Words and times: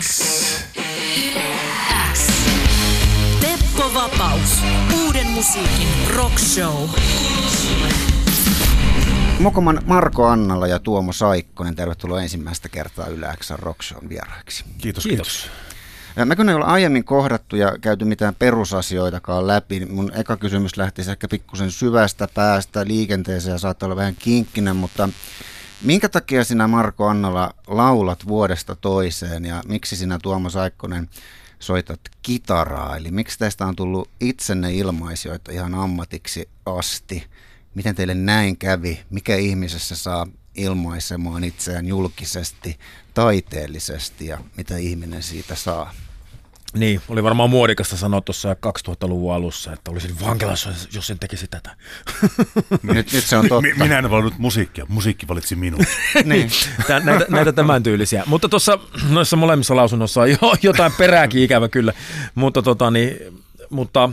X. 0.00 0.20
X. 2.12 2.26
Teppo 3.40 3.94
Vapaus. 3.94 4.62
Uuden 5.04 5.26
musiikin 5.26 5.88
rock 6.16 6.38
show. 6.38 6.88
Mokoman 9.38 9.82
Marko 9.86 10.26
Annalla 10.26 10.66
ja 10.66 10.78
Tuomo 10.78 11.12
Saikkonen, 11.12 11.74
tervetuloa 11.74 12.22
ensimmäistä 12.22 12.68
kertaa 12.68 13.06
Yle 13.06 13.34
X 13.40 13.50
Rock 13.50 13.82
Shown 13.82 14.08
vieraiksi. 14.08 14.64
Kiitos, 14.78 15.04
kiitos. 15.04 15.50
Me 16.24 16.36
kun 16.36 16.48
ei 16.48 16.54
ole 16.54 16.64
aiemmin 16.64 17.04
kohdattu 17.04 17.56
ja 17.56 17.78
käyty 17.80 18.04
mitään 18.04 18.34
perusasioitakaan 18.34 19.46
läpi, 19.46 19.78
niin 19.78 19.94
mun 19.94 20.12
eka 20.14 20.36
kysymys 20.36 20.76
lähti 20.76 21.02
ehkä 21.10 21.28
pikkusen 21.28 21.70
syvästä 21.70 22.28
päästä 22.34 22.86
liikenteeseen 22.86 23.52
ja 23.52 23.58
saattaa 23.58 23.86
olla 23.86 23.96
vähän 23.96 24.16
kinkkinen, 24.18 24.76
mutta 24.76 25.08
minkä 25.82 26.08
takia 26.08 26.44
sinä 26.44 26.68
Marko 26.68 27.06
Annala 27.08 27.54
laulat 27.66 28.26
vuodesta 28.28 28.76
toiseen 28.76 29.44
ja 29.44 29.62
miksi 29.68 29.96
sinä 29.96 30.18
Tuomo 30.22 30.50
Saikkonen 30.50 31.10
soitat 31.58 32.00
kitaraa? 32.22 32.96
Eli 32.96 33.10
miksi 33.10 33.38
tästä 33.38 33.66
on 33.66 33.76
tullut 33.76 34.10
itsenne 34.20 34.74
ilmaisijoita 34.74 35.52
ihan 35.52 35.74
ammatiksi 35.74 36.48
asti? 36.66 37.26
Miten 37.74 37.94
teille 37.94 38.14
näin 38.14 38.56
kävi? 38.56 39.00
Mikä 39.10 39.36
ihmisessä 39.36 39.96
saa 39.96 40.26
ilmaisemaan 40.54 41.44
itseään 41.44 41.86
julkisesti, 41.86 42.78
taiteellisesti 43.14 44.26
ja 44.26 44.38
mitä 44.56 44.76
ihminen 44.76 45.22
siitä 45.22 45.54
saa? 45.54 45.94
Niin, 46.76 47.00
oli 47.08 47.22
varmaan 47.22 47.50
muodikasta 47.50 47.96
sanoa 47.96 48.20
tuossa 48.20 48.56
2000-luvun 48.88 49.34
alussa, 49.34 49.72
että 49.72 49.90
olisin 49.90 50.20
vankilassa, 50.20 50.70
jos 50.92 51.10
en 51.10 51.18
tekisi 51.18 51.46
tätä. 51.46 51.76
nyt, 52.82 53.12
nyt 53.12 53.24
se 53.24 53.36
on 53.36 53.48
totta. 53.48 53.68
Minä 53.78 53.98
en 53.98 54.10
valinnut 54.10 54.38
musiikkia, 54.38 54.86
musiikki 54.88 55.28
valitsi 55.28 55.56
minut. 55.56 55.80
niin. 56.24 56.50
Tää, 56.86 57.00
näitä, 57.00 57.26
näitä 57.28 57.52
tämän 57.52 57.82
tyylisiä. 57.82 58.22
Mutta 58.26 58.48
tuossa 58.48 58.78
noissa 59.08 59.36
molemmissa 59.36 59.76
lausunnoissa 59.76 60.20
on 60.20 60.30
jo, 60.30 60.38
jotain 60.62 60.92
perääkin 60.98 61.42
ikävä 61.42 61.68
kyllä. 61.68 61.92
Mutta, 62.34 62.62
tota, 62.62 62.90
niin, 62.90 63.16
mutta 63.70 64.10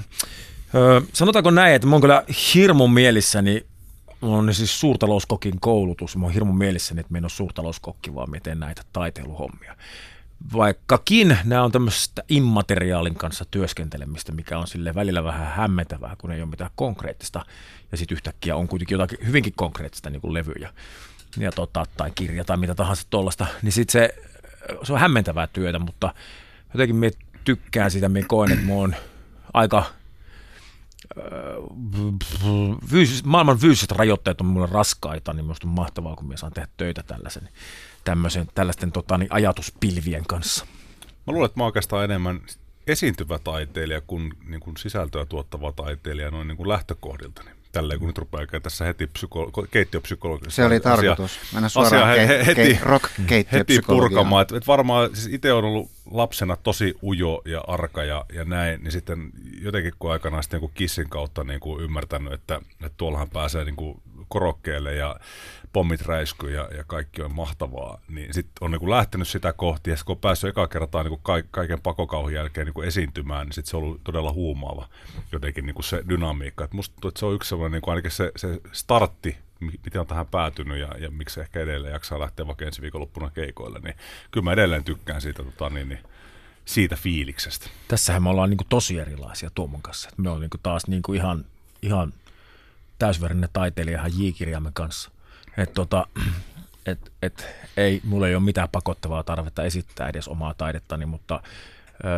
ö, 0.76 1.02
sanotaanko 1.14 1.52
näin, 1.52 1.76
että 1.76 1.88
mä 1.88 1.96
oon 1.96 2.02
kyllä 2.02 2.24
hirmun 2.54 2.94
mielissäni 2.94 3.66
Mulla 4.22 4.38
on 4.38 4.54
siis 4.54 4.80
suurtalouskokin 4.80 5.59
koulutus. 5.59 6.18
Mä 6.18 6.26
oon 6.26 6.34
hirmun 6.34 6.58
mielissäni, 6.58 7.00
että 7.00 7.14
mä 7.14 7.18
en 7.18 7.24
ole 7.24 7.30
suurtalouskokki, 7.30 8.16
vaan 8.16 8.30
mä 8.30 8.40
teen 8.44 8.59
näitä 8.59 8.82
taiteiluhommia 8.94 9.76
vaikkakin 10.54 11.38
nämä 11.44 11.64
on 11.64 11.72
tämmöistä 11.72 12.24
immateriaalin 12.30 13.16
kanssa 13.16 13.46
työskentelemistä, 13.52 14.32
mikä 14.32 14.58
on 14.58 14.68
sille 14.68 14.96
välillä 14.96 15.24
vähän 15.24 15.48
hämmentävää, 15.48 16.16
kun 16.18 16.32
ei 16.32 16.42
ole 16.42 16.50
mitään 16.50 16.72
konkreettista, 16.76 17.46
ja 17.92 17.98
sitten 17.98 18.16
yhtäkkiä 18.16 18.56
on 18.56 18.68
kuitenkin 18.68 18.96
jotakin 18.96 19.28
hyvinkin 19.28 19.54
konkreettista, 19.56 20.10
niin 20.10 20.22
kuin 20.22 20.34
levyjä 20.34 20.74
ja 21.38 21.52
tota, 21.52 21.86
tai 21.98 22.12
kirja 22.16 22.46
tai 22.46 22.58
mitä 22.58 22.76
tahansa 22.76 23.08
tuollaista, 23.10 23.48
niin 23.62 23.72
sitten 23.72 23.92
se, 23.92 24.16
se 24.84 24.94
on 24.94 25.00
hämmentävää 25.00 25.48
työtä, 25.48 25.80
mutta 25.80 26.14
jotenkin 26.74 26.96
me 26.96 27.12
tykkään 27.44 27.92
sitä, 27.92 28.10
me 28.10 28.24
koen, 28.24 28.52
että 28.52 28.66
mä 28.66 28.74
oon 28.74 28.96
aika 29.54 29.86
fyysis, 32.90 33.24
maailman 33.24 33.58
fyysiset 33.58 33.92
rajoitteet 33.92 34.42
on 34.42 34.48
mulle 34.48 34.68
raskaita, 34.72 35.34
niin 35.34 35.46
minusta 35.46 35.68
on 35.68 35.74
mahtavaa, 35.74 36.16
kun 36.16 36.28
minä 36.28 36.38
saan 36.38 36.54
tehdä 36.54 36.68
töitä 36.78 37.04
tällaisen 37.04 37.50
tämmöisen, 38.04 38.48
tällaisten 38.56 38.92
tota, 38.92 39.18
niin 39.18 39.34
ajatuspilvien 39.34 40.26
kanssa? 40.28 40.66
Mä 41.28 41.34
luulen, 41.34 41.46
että 41.46 41.59
mä 41.59 41.66
oikeastaan 41.66 42.04
enemmän 42.04 42.42
esiintyvä 42.88 43.40
taiteilija 43.40 44.02
kuin, 44.02 44.34
niin 44.46 44.59
kuin 44.59 44.78
sisältöä 44.78 45.26
tuottava 45.26 45.72
taiteilija 45.72 46.31
noin 46.31 46.48
niin 46.48 46.58
kuin 46.58 46.70
lähtökohdilta. 46.70 47.44
Niin 47.44 47.56
tälleen 47.74 48.00
kun 48.00 48.08
nyt 48.08 48.18
rupeaa 48.18 48.59
tässä 48.64 48.86
heti 48.86 49.06
psyko- 49.06 49.68
keittiöpsykologista. 49.72 50.52
Se 50.52 50.66
oli 50.66 50.80
tarkoitus. 50.80 51.40
Mennä 51.54 51.70
suoraan 51.70 52.09
asia 52.09 52.26
ke- 52.26 52.46
heti, 52.46 52.74
ke- 52.74 52.80
rock 52.81 53.06
heti 53.52 53.80
purkamaan. 53.88 54.42
Et, 54.42 54.52
et 54.52 54.68
varmaan 54.68 55.16
siis 55.16 55.34
itse 55.34 55.54
on 55.54 55.66
ollut 55.66 55.92
lapsena 56.12 56.56
tosi 56.56 56.96
ujo 57.04 57.42
ja 57.46 57.64
arka 57.68 58.04
ja, 58.04 58.26
ja 58.34 58.46
näin, 58.46 58.84
niin 58.84 58.92
sitten 58.92 59.30
jotenkin 59.62 59.94
kun 60.00 60.12
aikanaan 60.12 60.44
sitten 60.44 60.62
niin 60.62 60.72
kissin 60.74 61.09
kautta 61.09 61.44
niin 61.44 61.59
kuin 61.59 61.84
ymmärtänyt, 61.84 62.34
että, 62.34 62.62
että 62.72 62.97
tuollahan 62.97 63.30
pääsee 63.30 63.66
niin 63.66 63.75
kuin 63.75 64.02
korokkeelle 64.28 64.96
ja 64.96 65.16
pommit 65.73 66.01
räiskyy 66.01 66.51
ja, 66.51 66.69
ja 66.78 66.84
kaikki 66.84 67.22
on 67.22 67.35
mahtavaa, 67.35 68.01
niin 68.07 68.34
sitten 68.34 68.53
on 68.61 68.72
niin 68.72 68.89
lähtenyt 68.89 69.28
sitä 69.28 69.53
kohti, 69.53 69.89
ja 69.89 69.95
kun 70.06 70.13
on 70.13 70.19
päässyt 70.19 70.50
eka 70.50 70.67
kertaa 70.67 71.03
niin 71.03 71.19
ka- 71.23 71.44
kaiken 71.51 71.81
pakokauhun 71.81 72.34
jälkeen 72.34 72.67
niin 72.67 72.88
esiintymään, 72.88 73.47
niin 73.47 73.53
sitten 73.53 73.72
se 73.72 73.78
on 73.78 73.84
ollut 73.84 74.03
todella 74.03 74.34
huumaava 74.34 74.89
jotenkin 75.31 75.66
niin 75.66 75.84
se 75.84 76.03
dynamiikka. 76.09 76.63
Et 76.63 76.73
musta 76.73 76.94
tuntuu, 76.95 77.07
että 77.07 77.19
se 77.19 77.25
on 77.25 77.35
yksi 77.35 77.50
sellainen, 77.50 77.81
niin 77.81 77.89
ainakin 77.89 78.11
se, 78.11 78.31
se 78.35 78.61
startti, 78.72 79.38
miten 79.59 80.01
on 80.01 80.07
tähän 80.07 80.28
päätynyt 80.28 80.78
ja, 80.78 80.97
ja 80.97 81.11
miksi 81.11 81.41
ehkä 81.41 81.59
edelleen 81.59 81.94
jaksaa 81.94 82.19
lähteä 82.19 82.47
vaikka 82.47 82.66
ensi 82.66 82.81
viikonloppuna 82.81 83.29
keikoille, 83.29 83.79
niin 83.79 83.95
kyllä 84.31 84.44
mä 84.44 84.53
edelleen 84.53 84.84
tykkään 84.84 85.22
siitä, 85.22 85.44
tota, 85.44 85.69
niin, 85.69 85.90
niin, 85.90 86.00
siitä 86.66 86.95
fiiliksestä. 86.95 87.69
Tässähän 87.88 88.23
me 88.23 88.29
ollaan 88.29 88.50
niin 88.50 88.57
kuin 88.57 88.67
tosi 88.69 89.00
erilaisia 89.00 89.50
Tuomon 89.55 89.81
kanssa. 89.81 90.09
Me 90.17 90.29
ollaan 90.29 90.41
niin 90.41 90.61
taas 90.63 90.88
niin 90.88 91.01
kuin 91.01 91.17
ihan, 91.17 91.45
ihan 91.81 92.13
täysverinen 93.00 93.50
taiteilija 93.53 94.00
ihan 94.00 94.11
J-kirjaamme 94.17 94.72
kanssa. 94.73 95.11
Et 95.58 95.74
tota, 95.74 96.08
et, 96.86 97.12
et, 97.22 97.47
ei, 97.78 98.02
mulla 98.03 98.28
ei 98.28 98.36
ole 98.36 98.44
mitään 98.44 98.69
pakottavaa 98.72 99.24
tarvetta 99.24 99.64
esittää 99.64 100.09
edes 100.09 100.28
omaa 100.28 100.53
taidettani, 100.53 101.06
mutta 101.06 101.41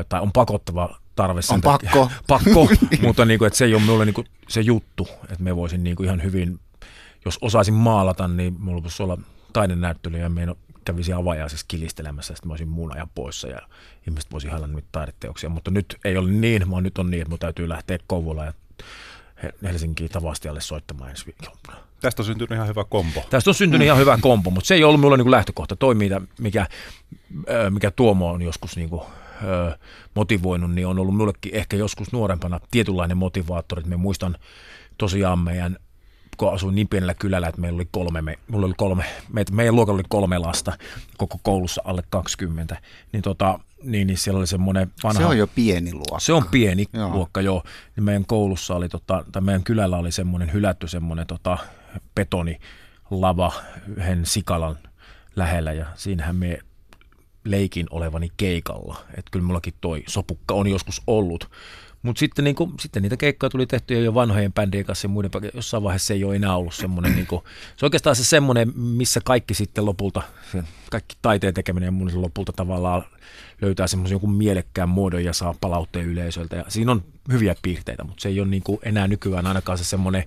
tai 0.09 0.21
on 0.21 0.31
pakottava 0.31 0.99
tarve. 1.15 1.39
On 1.49 1.61
pakko. 1.61 2.11
pakko, 2.27 2.67
mutta 3.01 3.25
niin 3.25 3.39
kuin, 3.39 3.47
että 3.47 3.57
se 3.57 3.65
ei 3.65 3.73
ole 3.73 3.81
mulle 3.81 4.05
niin 4.05 4.13
kuin 4.13 4.27
se 4.47 4.61
juttu, 4.61 5.07
että 5.23 5.43
me 5.43 5.55
voisin 5.55 5.83
niin 5.83 5.95
kuin 5.95 6.05
ihan 6.05 6.23
hyvin, 6.23 6.59
jos 7.25 7.37
osaisin 7.41 7.73
maalata, 7.73 8.27
niin 8.27 8.55
mulla 8.59 8.83
voisi 8.83 9.03
olla 9.03 9.17
taidenäyttely 9.53 10.17
ja 10.17 10.29
me 10.29 10.55
kävisi 10.85 11.13
avajaisessa 11.13 11.65
kilistelemässä, 11.67 12.33
sitten 12.35 12.47
mä 12.47 12.51
olisin 12.51 12.67
muun 12.67 12.95
ajan 12.95 13.09
poissa 13.15 13.47
ja 13.47 13.59
ihmiset 14.07 14.31
voisi 14.31 14.47
ihailla 14.47 14.67
nyt 14.67 14.85
taideteoksia, 14.91 15.49
mutta 15.49 15.71
nyt 15.71 15.97
ei 16.05 16.17
ole 16.17 16.31
niin, 16.31 16.71
vaan 16.71 16.83
nyt 16.83 16.97
on 16.97 17.11
niin, 17.11 17.21
että 17.21 17.29
mun 17.29 17.39
täytyy 17.39 17.69
lähteä 17.69 17.97
Kouvolaan 18.07 18.47
ja 18.47 18.53
Helsinkiin 19.63 20.09
Tavastialle 20.09 20.61
soittamaan 20.61 21.09
ensi 21.09 21.25
viikolla. 21.25 21.85
Tästä 22.01 22.21
on 22.21 22.25
syntynyt 22.25 22.51
ihan 22.51 22.67
hyvä 22.67 22.83
kompo. 22.83 23.23
Tästä 23.29 23.49
on 23.49 23.55
syntynyt 23.55 23.85
ihan 23.85 23.97
hyvä 23.97 24.17
kompo, 24.21 24.49
mutta 24.49 24.67
se 24.67 24.75
ei 24.75 24.83
ollut 24.83 24.99
minulla 24.99 25.17
niin 25.17 25.31
lähtökohta. 25.31 25.75
Toi, 25.75 25.95
mikä, 26.39 26.67
mikä 27.69 27.91
Tuomo 27.91 28.31
on 28.31 28.41
joskus 28.41 28.75
niin 28.75 28.89
kuin, 28.89 29.01
motivoinut, 30.15 30.71
niin 30.71 30.87
on 30.87 30.99
ollut 30.99 31.13
minullekin 31.13 31.55
ehkä 31.55 31.77
joskus 31.77 32.11
nuorempana 32.11 32.59
tietynlainen 32.71 33.17
motivaattori. 33.17 33.83
Me 33.83 33.97
muistan 33.97 34.37
tosiaan 34.97 35.39
meidän 35.39 35.77
kun 36.37 36.53
asuin 36.53 36.75
niin 36.75 36.87
pienellä 36.87 37.13
kylällä, 37.13 37.47
että 37.47 37.61
meillä 37.61 37.77
oli 37.77 37.87
kolme, 37.91 38.21
me, 38.21 38.39
mulla 38.47 38.65
oli 38.65 38.73
kolme, 38.77 39.05
me, 39.33 39.43
meidän 39.51 39.75
luokalla 39.75 39.97
oli 39.97 40.05
kolme 40.09 40.37
lasta, 40.37 40.73
koko 41.17 41.37
koulussa 41.43 41.81
alle 41.85 42.03
20, 42.09 42.77
niin, 43.11 43.21
tota, 43.21 43.59
niin, 43.85 44.07
niin 44.07 44.17
siellä 44.17 44.37
oli 44.37 44.47
semmoinen 44.47 44.91
vanha... 45.03 45.19
Se 45.19 45.25
on 45.25 45.37
jo 45.37 45.47
pieni 45.47 45.93
luokka. 45.93 46.19
Se 46.19 46.33
on 46.33 46.45
pieni 46.51 46.85
joo. 46.93 47.09
luokka, 47.09 47.41
joo. 47.41 47.63
Niin 47.95 48.03
meidän 48.03 48.25
koulussa 48.25 48.75
oli, 48.75 48.89
tota, 48.89 49.25
tai 49.31 49.41
meidän 49.41 49.63
kylällä 49.63 49.97
oli 49.97 50.11
semmoinen 50.11 50.53
hylätty 50.53 50.87
semmoinen 50.87 51.27
tota, 51.27 51.57
betonilava 52.15 53.53
yhden 53.95 54.25
sikalan 54.25 54.77
lähellä, 55.35 55.73
ja 55.73 55.85
siinähän 55.95 56.35
me 56.35 56.59
leikin 57.43 57.87
olevani 57.89 58.29
keikalla. 58.37 58.97
Että 59.09 59.31
kyllä 59.31 59.45
mullakin 59.45 59.73
toi 59.81 60.03
sopukka 60.07 60.53
on 60.53 60.67
joskus 60.67 61.01
ollut. 61.07 61.51
Mutta 62.05 62.19
sitten, 62.19 62.45
niinku, 62.45 62.73
sitten 62.79 63.03
niitä 63.03 63.17
keikkoja 63.17 63.49
tuli 63.49 63.65
tehty 63.65 64.03
jo 64.03 64.13
vanhojen 64.13 64.53
bändien 64.53 64.85
kanssa 64.85 65.05
ja 65.05 65.09
muiden, 65.09 65.31
jossain 65.53 65.83
vaiheessa 65.83 66.07
se 66.07 66.13
ei 66.13 66.23
ole 66.23 66.35
enää 66.35 66.55
ollut 66.55 66.73
semmoinen, 66.73 67.15
niinku, 67.15 67.43
se 67.77 67.85
on 67.85 67.87
oikeastaan 67.87 68.15
se 68.15 68.23
semmoinen, 68.23 68.71
missä 68.75 69.21
kaikki 69.25 69.53
sitten 69.53 69.85
lopulta, 69.85 70.21
se, 70.51 70.63
kaikki 70.91 71.15
taiteen 71.21 71.53
tekeminen 71.53 71.87
ja 71.87 71.91
mun 71.91 72.21
lopulta 72.21 72.53
tavallaan 72.53 73.03
löytää 73.61 73.87
semmoisen 73.87 74.13
jonkun 74.13 74.33
mielekkään 74.33 74.89
muodon 74.89 75.23
ja 75.23 75.33
saa 75.33 75.55
palautteen 75.61 76.05
yleisöltä. 76.05 76.55
Ja 76.55 76.65
siinä 76.67 76.91
on 76.91 77.03
hyviä 77.31 77.55
piirteitä, 77.61 78.03
mutta 78.03 78.21
se 78.21 78.29
ei 78.29 78.39
ole 78.39 78.47
niinku 78.47 78.79
enää 78.83 79.07
nykyään 79.07 79.47
ainakaan 79.47 79.77
se 79.77 79.83
semmoinen 79.83 80.23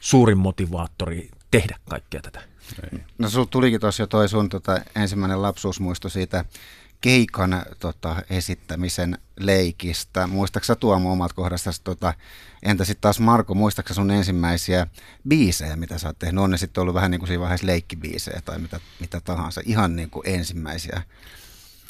suurin 0.00 0.38
motivaattori 0.38 1.30
tehdä 1.50 1.76
kaikkea 1.88 2.20
tätä. 2.20 2.40
No 3.18 3.30
sulla 3.30 3.46
tulikin 3.50 3.80
tuossa 3.80 4.02
jo 4.02 4.06
toi 4.06 4.28
sun 4.28 4.48
tota, 4.48 4.80
ensimmäinen 4.96 5.42
lapsuusmuisto 5.42 6.08
siitä 6.08 6.44
keikan 7.06 7.62
tota, 7.80 8.16
esittämisen 8.30 9.18
leikistä. 9.40 10.26
Muistaaksä 10.26 10.74
Tuomo 10.74 11.12
omat 11.12 11.32
kohdasta? 11.32 11.70
Tota, 11.84 12.14
entä 12.62 12.84
sitten 12.84 13.00
taas 13.00 13.20
Marko, 13.20 13.54
muistaaksä 13.54 13.94
sun 13.94 14.10
ensimmäisiä 14.10 14.86
biisejä, 15.28 15.76
mitä 15.76 15.98
sä 15.98 16.08
oot 16.08 16.18
tehnyt? 16.18 16.44
On 16.44 16.50
ne 16.50 16.58
sitten 16.58 16.82
ollut 16.82 16.94
vähän 16.94 17.10
niin 17.10 17.18
kuin 17.18 17.28
siinä 17.28 17.40
vaiheessa 17.40 17.66
leikkibiisejä 17.66 18.40
tai 18.44 18.58
mitä, 18.58 18.80
mitä 19.00 19.20
tahansa, 19.20 19.60
ihan 19.64 19.96
niin 19.96 20.10
kuin 20.10 20.28
ensimmäisiä. 20.28 21.02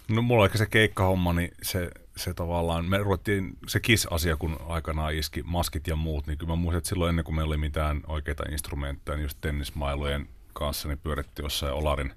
No 0.09 0.23
mulla 0.23 0.45
on 0.45 0.51
se 0.55 0.67
keikkahomma, 0.67 1.33
niin 1.33 1.51
se, 1.63 1.91
se 2.17 2.35
tavallaan, 2.35 2.85
me 2.85 2.99
ruvettiin 2.99 3.57
se 3.67 3.81
KIS-asia, 3.81 4.37
kun 4.37 4.57
aikanaan 4.69 5.15
iski 5.15 5.43
maskit 5.43 5.87
ja 5.87 5.97
muut, 5.97 6.27
niin 6.27 6.39
kyllä 6.39 6.53
mä 6.53 6.57
muistan, 6.57 6.79
että 6.79 6.89
silloin 6.89 7.09
ennen 7.09 7.25
kuin 7.25 7.35
meillä 7.35 7.51
oli 7.51 7.57
mitään 7.57 8.01
oikeita 8.07 8.45
instrumentteja, 8.53 9.17
niin 9.17 9.23
just 9.23 9.39
tennismailujen 9.41 10.29
kanssa, 10.53 10.89
niin 10.89 10.99
pyörittiin 10.99 11.45
jossain 11.45 11.73
Olarin 11.73 12.13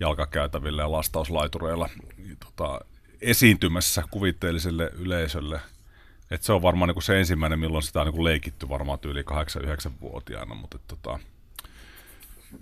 jalkakäytävillä 0.00 0.82
ja 0.82 0.92
lastauslaitureilla 0.92 1.88
tota, 2.44 2.80
esiintymässä 3.20 4.02
kuvitteelliselle 4.10 4.90
yleisölle. 4.98 5.60
Et 6.30 6.42
se 6.42 6.52
on 6.52 6.62
varmaan 6.62 6.88
niin 6.88 7.02
se 7.02 7.18
ensimmäinen, 7.18 7.58
milloin 7.58 7.82
sitä 7.82 8.00
on 8.00 8.06
niin 8.06 8.24
leikitty 8.24 8.68
varmaan 8.68 8.98
yli 9.04 9.22
8-9-vuotiaana, 9.22 10.54
mutta 10.54 10.76
et, 10.76 10.86
tota, 10.88 11.18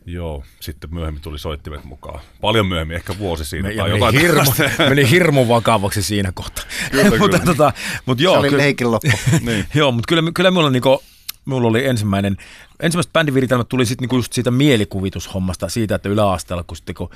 Joo, 0.07 0.45
sitten 0.61 0.95
myöhemmin 0.95 1.23
tuli 1.23 1.39
soittimet 1.39 1.85
mukaan. 1.85 2.21
Paljon 2.41 2.67
myöhemmin, 2.67 2.97
ehkä 2.97 3.19
vuosi 3.19 3.45
siinä. 3.45 3.69
Me, 3.69 3.75
tai 3.75 3.89
meni, 3.89 3.99
jotain 4.01 4.21
hirmu, 4.21 4.51
meni 4.89 5.11
hirmu 5.11 5.49
vakavaksi 5.49 6.03
siinä 6.03 6.33
kohtaa. 6.35 6.65
Kyllä, 6.91 7.05
mutta, 7.19 7.39
kyllä. 7.39 7.39
tota, 7.39 7.73
mutta 8.07 8.23
joo, 8.23 8.35
Se 8.35 8.39
oli 8.39 8.49
kyllä, 8.49 8.63
leikin 8.63 8.91
loppu. 8.91 9.11
niin. 9.41 9.67
joo, 9.75 9.93
mutta 9.93 10.07
kyllä, 10.09 10.31
kyllä 10.35 10.51
minulla, 10.51 10.71
niinku, 10.71 11.03
mulla 11.47 11.69
oli 11.69 11.87
ensimmäinen, 11.87 12.37
ensimmäiset 12.81 13.13
bändiviritelmät 13.13 13.69
tuli 13.69 13.87
sitten 13.87 14.03
niinku 14.03 14.17
just 14.17 14.33
siitä 14.33 14.51
mielikuvitushommasta, 14.51 15.69
siitä, 15.69 15.95
että 15.95 16.09
yläasteella, 16.09 16.65
kun 16.65 16.77
sitten 16.77 16.95
kun 16.95 17.11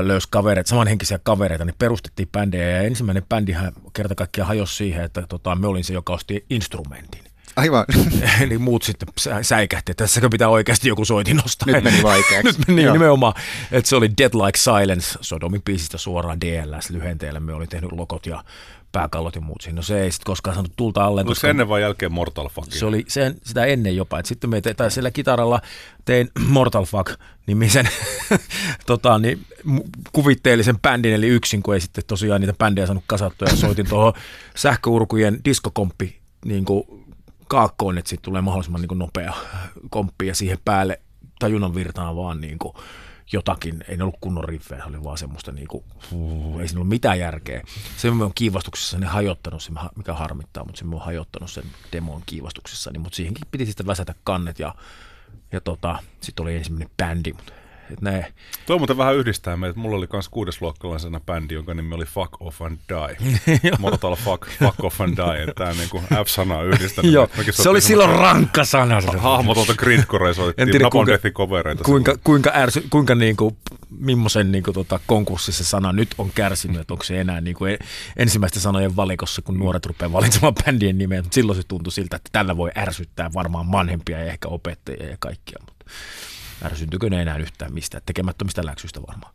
löysi 0.00 0.28
kavereita, 0.30 0.68
samanhenkisiä 0.68 1.18
kavereita, 1.22 1.64
niin 1.64 1.74
perustettiin 1.78 2.28
bändejä 2.32 2.70
ja 2.70 2.82
ensimmäinen 2.82 3.22
bändihän 3.28 3.72
kerta 3.92 4.14
kaikkiaan 4.14 4.48
hajosi 4.48 4.74
siihen, 4.74 5.04
että 5.04 5.22
tota, 5.28 5.54
me 5.54 5.66
olin 5.66 5.84
se, 5.84 5.94
joka 5.94 6.12
osti 6.12 6.44
instrumentin. 6.50 7.28
Aivan. 7.56 7.84
Eli 8.42 8.58
muut 8.58 8.82
sitten 8.82 9.08
sä- 9.18 9.42
säikähti, 9.42 9.92
että 9.92 10.04
tässäkö 10.04 10.28
pitää 10.28 10.48
oikeasti 10.48 10.88
joku 10.88 11.04
soitin 11.04 11.36
nostaa. 11.36 11.66
Nyt 11.66 11.84
meni 11.84 12.02
vaikeaksi. 12.02 12.46
Nyt 12.58 12.68
meni 12.68 12.82
Joo. 12.82 12.92
nimenomaan, 12.92 13.34
että 13.72 13.88
se 13.88 13.96
oli 13.96 14.10
Dead 14.18 14.34
Like 14.34 14.58
Silence, 14.58 15.18
Sodomin 15.20 15.62
biisistä 15.62 15.98
suoraan 15.98 16.40
DLS-lyhenteellä. 16.40 17.40
Me 17.40 17.52
oli 17.52 17.66
tehnyt 17.66 17.92
lokot 17.92 18.26
ja 18.26 18.44
pääkallot 18.92 19.34
ja 19.34 19.40
muut 19.40 19.60
siinä. 19.60 19.76
No 19.76 19.82
se 19.82 20.02
ei 20.02 20.12
sitten 20.12 20.26
koskaan 20.26 20.54
saanut 20.54 20.72
tulta 20.76 21.04
alle. 21.04 21.20
Oliko 21.20 21.34
se 21.34 21.50
ennen 21.50 21.68
vai 21.68 21.80
jälkeen 21.80 22.12
Mortal 22.12 22.48
Fuck? 22.48 22.72
se 22.72 22.86
oli 22.86 23.04
sen, 23.08 23.34
sitä 23.44 23.64
ennen 23.64 23.96
jopa. 23.96 24.18
Et 24.18 24.26
sitten 24.26 24.50
me 24.50 24.60
te, 24.60 24.74
tai 24.74 24.90
sillä 24.90 25.10
kitaralla 25.10 25.60
tein 26.04 26.30
Mortal 26.48 26.84
Fuck 26.84 27.20
nimisen 27.46 27.88
tota, 28.86 29.18
niin, 29.18 29.46
kuvitteellisen 30.12 30.80
bändin, 30.80 31.14
eli 31.14 31.28
yksin, 31.28 31.62
kun 31.62 31.74
ei 31.74 31.80
sitten 31.80 32.04
tosiaan 32.06 32.40
niitä 32.40 32.54
bändejä 32.58 32.86
saanut 32.86 33.04
kasattua. 33.06 33.48
Ja 33.48 33.56
soitin 33.56 33.88
tuohon 33.88 34.12
sähköurkujen 34.56 35.40
diskokomppi 35.44 36.18
niin 36.44 36.64
kuin 36.64 36.84
kaakkoon, 37.48 37.98
että 37.98 38.08
siitä 38.08 38.22
tulee 38.22 38.42
mahdollisimman 38.42 38.80
niin 38.80 38.88
kuin 38.88 38.98
nopea 38.98 39.34
komppi 39.90 40.26
ja 40.26 40.34
siihen 40.34 40.58
päälle 40.64 41.00
tajunnan 41.38 41.74
virtaan 41.74 42.16
vaan 42.16 42.40
niin 42.40 42.58
kuin 42.58 42.74
jotakin, 43.32 43.84
ei 43.88 43.96
ne 43.96 44.02
ollut 44.02 44.18
kunnon 44.20 44.44
riffejä, 44.44 44.82
se 44.82 44.88
oli 44.88 45.04
vaan 45.04 45.18
semmoista 45.18 45.52
niin 45.52 45.68
kuin, 45.68 45.84
ei 46.60 46.68
siinä 46.68 46.78
ollut 46.78 46.88
mitään 46.88 47.18
järkeä. 47.18 47.62
Se 47.96 48.10
on 48.10 48.32
kiivastuksessa 48.34 48.98
ne 48.98 49.06
hajottanut, 49.06 49.62
se 49.62 49.72
mikä 49.96 50.14
harmittaa, 50.14 50.64
mutta 50.64 50.78
se 50.78 50.84
on 50.84 51.00
hajottanut 51.00 51.50
sen 51.50 51.64
demon 51.92 52.22
kiivastuksessa, 52.26 52.90
niin, 52.90 53.00
mutta 53.00 53.16
siihenkin 53.16 53.46
piti 53.50 53.66
sitten 53.66 53.86
väsätä 53.86 54.14
kannet 54.24 54.58
ja, 54.58 54.74
ja 55.52 55.60
tota, 55.60 55.98
sitten 56.20 56.42
oli 56.42 56.56
ensimmäinen 56.56 56.90
bändi, 56.96 57.32
mutta 57.32 57.52
et 57.92 58.00
ne, 58.00 58.32
Tuo 58.66 58.78
muuten 58.78 58.96
vähän 58.96 59.16
yhdistää 59.16 59.56
meitä. 59.56 59.78
Mulla 59.78 59.96
oli 59.96 60.06
myös 60.12 60.28
kuudesluokkalaisena 60.28 61.20
bändi, 61.20 61.54
jonka 61.54 61.74
nimi 61.74 61.94
oli 61.94 62.04
Fuck 62.04 62.32
Off 62.40 62.62
and 62.62 62.78
Die. 62.88 63.40
Mortal 63.78 64.16
Fuck, 64.16 64.48
Fuck 64.58 64.84
Off 64.84 65.00
and 65.00 65.16
Die. 65.16 65.54
Tämä 65.54 65.72
niinku 65.72 66.02
F-sana 66.24 66.62
yhdistänyt. 66.62 67.12
Joo, 67.12 67.28
se 67.50 67.68
oli 67.68 67.80
silloin 67.80 68.10
rankka 68.10 68.64
sana. 68.64 69.00
se. 69.00 69.06
Hahmotonta 69.18 69.74
grindcorea 69.74 70.28
En 70.28 70.34
soitettiin 70.34 70.70
tiedä, 70.72 70.84
Napalm 70.84 71.06
kuinka-. 71.06 71.82
Kuinka, 71.84 72.10
silloin. 72.10 72.20
kuinka, 72.24 72.50
ärsy, 72.54 72.86
kuinka 72.90 73.14
niinku, 73.14 73.56
millaisen 73.98 74.52
niinku, 74.52 74.72
tota, 74.72 75.00
konkurssissa 75.06 75.64
sana 75.64 75.92
nyt 75.92 76.08
on 76.18 76.30
kärsinyt, 76.34 76.80
että 76.80 76.94
onko 76.94 77.04
se 77.04 77.20
enää 77.20 77.40
niinku, 77.40 77.64
e- 77.64 77.78
ensimmäisten 78.16 78.62
sanojen 78.62 78.96
valikossa, 78.96 79.42
kun 79.42 79.58
nuoret 79.58 79.86
rupeaa 79.86 80.12
valitsemaan 80.12 80.54
bändien 80.64 80.98
nimeä, 80.98 81.22
silloin 81.30 81.56
se 81.56 81.62
tuntui 81.68 81.92
siltä, 81.92 82.16
että 82.16 82.28
tällä 82.32 82.56
voi 82.56 82.70
ärsyttää 82.76 83.30
varmaan 83.34 83.72
vanhempia 83.72 84.18
ja 84.18 84.32
ehkä 84.32 84.48
opettajia 84.48 85.10
ja 85.10 85.16
kaikkia, 85.20 85.58
mutta 85.66 85.84
ärsyntyykö 86.62 87.10
ne 87.10 87.22
enää 87.22 87.36
yhtään 87.36 87.74
mistään, 87.74 88.02
tekemättömistä 88.06 88.66
läksyistä 88.66 89.00
varmaan. 89.08 89.34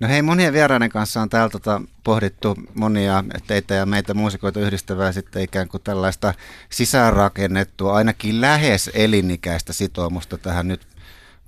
No 0.00 0.08
hei, 0.08 0.22
monien 0.22 0.52
vieraiden 0.52 0.90
kanssa 0.90 1.20
on 1.20 1.28
täällä 1.28 1.50
tota 1.50 1.82
pohdittu 2.04 2.56
monia 2.74 3.24
teitä 3.46 3.74
ja 3.74 3.86
meitä 3.86 4.14
muusikoita 4.14 4.60
yhdistävää 4.60 5.12
sitten 5.12 5.42
ikään 5.42 5.68
kuin 5.68 5.82
tällaista 5.82 6.34
sisäänrakennettua, 6.70 7.94
ainakin 7.94 8.40
lähes 8.40 8.90
elinikäistä 8.94 9.72
sitoumusta 9.72 10.38
tähän 10.38 10.68
nyt 10.68 10.86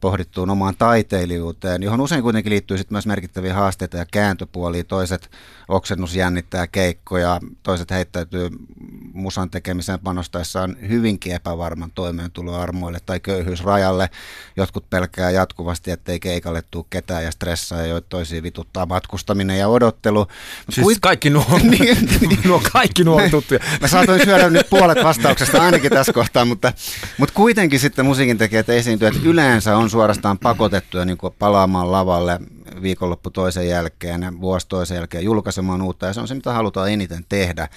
pohdittuun 0.03 0.51
omaan 0.51 0.75
taiteilijuuteen, 0.79 1.83
johon 1.83 2.01
usein 2.01 2.23
kuitenkin 2.23 2.51
liittyy 2.51 2.79
sitten 2.79 2.95
myös 2.95 3.07
merkittäviä 3.07 3.55
haasteita 3.55 3.97
ja 3.97 4.05
kääntöpuolia. 4.05 4.85
Toiset 4.85 5.31
oksennus 5.69 6.17
jännittää 6.17 6.67
keikkoja, 6.67 7.41
toiset 7.63 7.91
heittäytyy 7.91 8.51
musan 9.13 9.51
tekemiseen 9.51 9.99
panostaessaan 9.99 10.77
hyvinkin 10.89 11.35
epävarman 11.35 11.91
toimeentuloarmoille 11.95 12.99
tai 13.07 13.21
köyhyysrajalle. 13.21 14.11
Jotkut 14.57 14.91
pelkää 14.91 15.31
jatkuvasti, 15.31 15.91
ettei 15.91 16.21
keikalle 16.21 16.63
tule 16.71 16.85
ketään 16.91 17.25
ja 17.25 17.31
stressaa 17.31 17.81
ja 17.81 17.87
joita 17.87 18.07
toisiin 18.09 18.43
vituttaa 18.43 18.87
matkustaminen 18.87 19.59
ja 19.59 19.69
odottelu. 19.69 20.27
Siis 20.71 20.87
kuit- 20.87 20.99
kaikki 21.01 21.31
nuo, 21.31 21.61
Niin. 21.63 22.09
nuo 22.45 22.63
kaikki 22.73 23.05
nuo 23.05 23.23
tuttuja. 23.31 23.61
Mä 23.81 23.89
saatoin 23.89 24.25
syödä 24.25 24.51
nyt 24.51 24.71
puolet 24.71 25.05
vastauksesta 25.05 25.63
ainakin 25.63 25.91
tässä 25.91 26.13
kohtaa, 26.13 26.45
mutta, 26.45 26.73
mutta 27.19 27.35
kuitenkin 27.35 27.81
sitten 27.81 28.07
musiikin 28.07 28.39
tekijät 28.39 28.69
esiintyy, 28.69 29.09
että 29.09 29.21
yleensä 29.25 29.77
on 29.77 29.92
suorastaan 29.93 30.39
pakotettuja 30.39 31.05
niin 31.05 31.19
kuin 31.19 31.35
palaamaan 31.39 31.93
lavalle 31.93 32.41
viikonloppu 32.83 33.31
toisen 33.31 33.69
jälkeen 33.69 34.41
vuosi 34.41 34.69
toisen 34.69 34.95
jälkeen 34.95 35.25
julkaisemaan 35.25 35.83
uutta 35.83 36.07
ja 36.07 36.13
se 36.13 36.21
on 36.21 36.29
se, 36.29 36.35
mitä 36.35 36.53
halutaan 36.53 36.91
eniten 36.91 37.25
tehdä. 37.29 37.69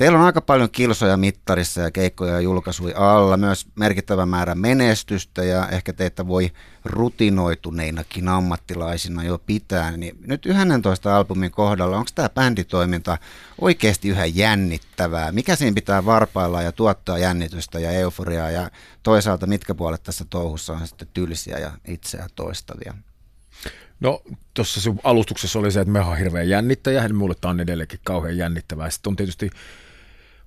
Teillä 0.00 0.18
on 0.18 0.24
aika 0.24 0.40
paljon 0.40 0.70
kilsoja 0.70 1.16
mittarissa 1.16 1.80
ja 1.80 1.90
keikkoja 1.90 2.32
ja 2.32 2.40
julkaisuja 2.40 3.14
alla, 3.14 3.36
myös 3.36 3.66
merkittävä 3.74 4.26
määrä 4.26 4.54
menestystä 4.54 5.44
ja 5.44 5.68
ehkä 5.68 5.92
teitä 5.92 6.26
voi 6.26 6.50
rutinoituneinakin 6.84 8.28
ammattilaisina 8.28 9.24
jo 9.24 9.38
pitää. 9.38 9.96
Niin 9.96 10.18
nyt 10.26 10.46
11 10.46 11.16
albumin 11.16 11.50
kohdalla, 11.50 11.96
onko 11.96 12.10
tämä 12.14 12.28
bänditoiminta 12.28 13.18
oikeasti 13.60 14.08
yhä 14.08 14.26
jännittävää? 14.26 15.32
Mikä 15.32 15.56
siinä 15.56 15.74
pitää 15.74 16.04
varpailla 16.04 16.62
ja 16.62 16.72
tuottaa 16.72 17.18
jännitystä 17.18 17.80
ja 17.80 17.90
euforiaa 17.90 18.50
ja 18.50 18.70
toisaalta 19.02 19.46
mitkä 19.46 19.74
puolet 19.74 20.02
tässä 20.02 20.24
touhussa 20.30 20.72
on 20.72 20.86
sitten 20.86 21.08
tylsiä 21.14 21.58
ja 21.58 21.70
itseä 21.88 22.26
toistavia? 22.34 22.94
No 24.00 24.22
tuossa 24.54 24.94
alustuksessa 25.04 25.58
oli 25.58 25.72
se, 25.72 25.80
että 25.80 25.92
me 25.92 26.00
on 26.00 26.18
hirveän 26.18 26.48
jännittäjä, 26.48 27.02
ja 27.02 27.14
mulle 27.14 27.34
tämä 27.40 27.50
on 27.50 27.60
edelleenkin 27.60 28.00
kauhean 28.04 28.36
jännittävää. 28.36 28.90
Sitten 28.90 29.10
on 29.10 29.16
tietysti 29.16 29.50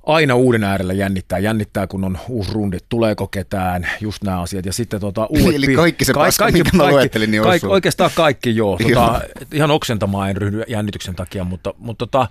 aina 0.04 0.36
uuden 0.36 0.64
äärellä 0.64 0.94
jännittää. 0.94 1.40
Jännittää, 1.40 1.88
kun 1.88 2.04
on 2.04 2.18
uusi 2.30 2.52
rundi, 2.54 2.78
tuleeko 2.90 3.28
ketään, 3.28 3.88
just 4.02 4.24
nämä 4.24 4.42
asiat. 4.42 4.66
Ja 4.66 4.74
sitten 4.74 5.00
tota, 5.00 5.26
uudet 5.30 5.56
Eli 5.64 5.76
kaikki 5.76 6.06
se 6.06 6.14
paska, 6.14 6.52
minkä 6.52 6.78
mä 6.78 6.92
luettelin, 6.92 7.32
niin 7.32 7.44
kaikki. 7.44 7.68
Oikeastaan 7.68 8.12
kaikki, 8.16 8.56
joo. 8.56 8.78
Joo. 8.80 9.08
Tota, 9.08 9.22
ihan 9.54 9.72
oksentamaan 9.72 10.30
en 10.30 10.38
ryhdy 10.38 10.64
jännityksen 10.68 11.16
takia, 11.16 11.44
mutta, 11.44 11.74
mutta, 11.78 12.08
tota, 12.08 12.28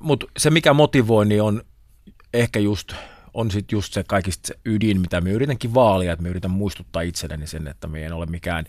mutta 0.00 0.26
se 0.38 0.50
mikä 0.50 0.72
motivoi, 0.72 1.26
niin 1.26 1.42
on 1.42 1.62
ehkä 2.34 2.60
just 2.60 2.92
on 3.34 3.50
sit 3.50 3.72
just 3.72 3.92
se 3.92 4.04
kaikista 4.04 4.46
se 4.46 4.54
ydin, 4.64 5.00
mitä 5.00 5.20
me 5.20 5.30
yritänkin 5.30 5.74
vaalia, 5.74 6.12
että 6.12 6.22
me 6.22 6.28
yritän 6.28 6.50
muistuttaa 6.50 7.02
itselleni 7.02 7.46
sen, 7.46 7.68
että 7.68 7.86
me 7.86 8.04
en 8.04 8.12
ole 8.12 8.26
mikään, 8.26 8.64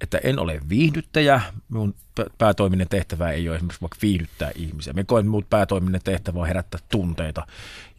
että 0.00 0.18
en 0.18 0.38
ole 0.38 0.60
viihdyttäjä, 0.68 1.40
minun 1.68 1.94
pä- 2.20 2.30
päätoiminen 2.38 2.88
tehtävä 2.88 3.30
ei 3.30 3.48
ole 3.48 3.56
esimerkiksi 3.56 3.80
vaikka 3.80 3.98
viihdyttää 4.02 4.50
ihmisiä. 4.54 4.92
Me 4.92 5.04
koen, 5.04 5.26
minun 5.26 5.46
päätoiminen 5.50 6.00
tehtävä 6.04 6.40
on 6.40 6.46
herättää 6.46 6.80
tunteita, 6.90 7.46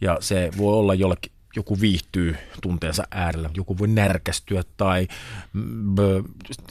ja 0.00 0.16
se 0.20 0.50
voi 0.58 0.74
olla 0.74 0.94
jollekin, 0.94 1.32
joku 1.56 1.80
viihtyy 1.80 2.36
tunteensa 2.62 3.06
äärellä, 3.10 3.50
joku 3.54 3.78
voi 3.78 3.88
närkästyä 3.88 4.62
tai 4.76 5.08
mm, 5.52 5.94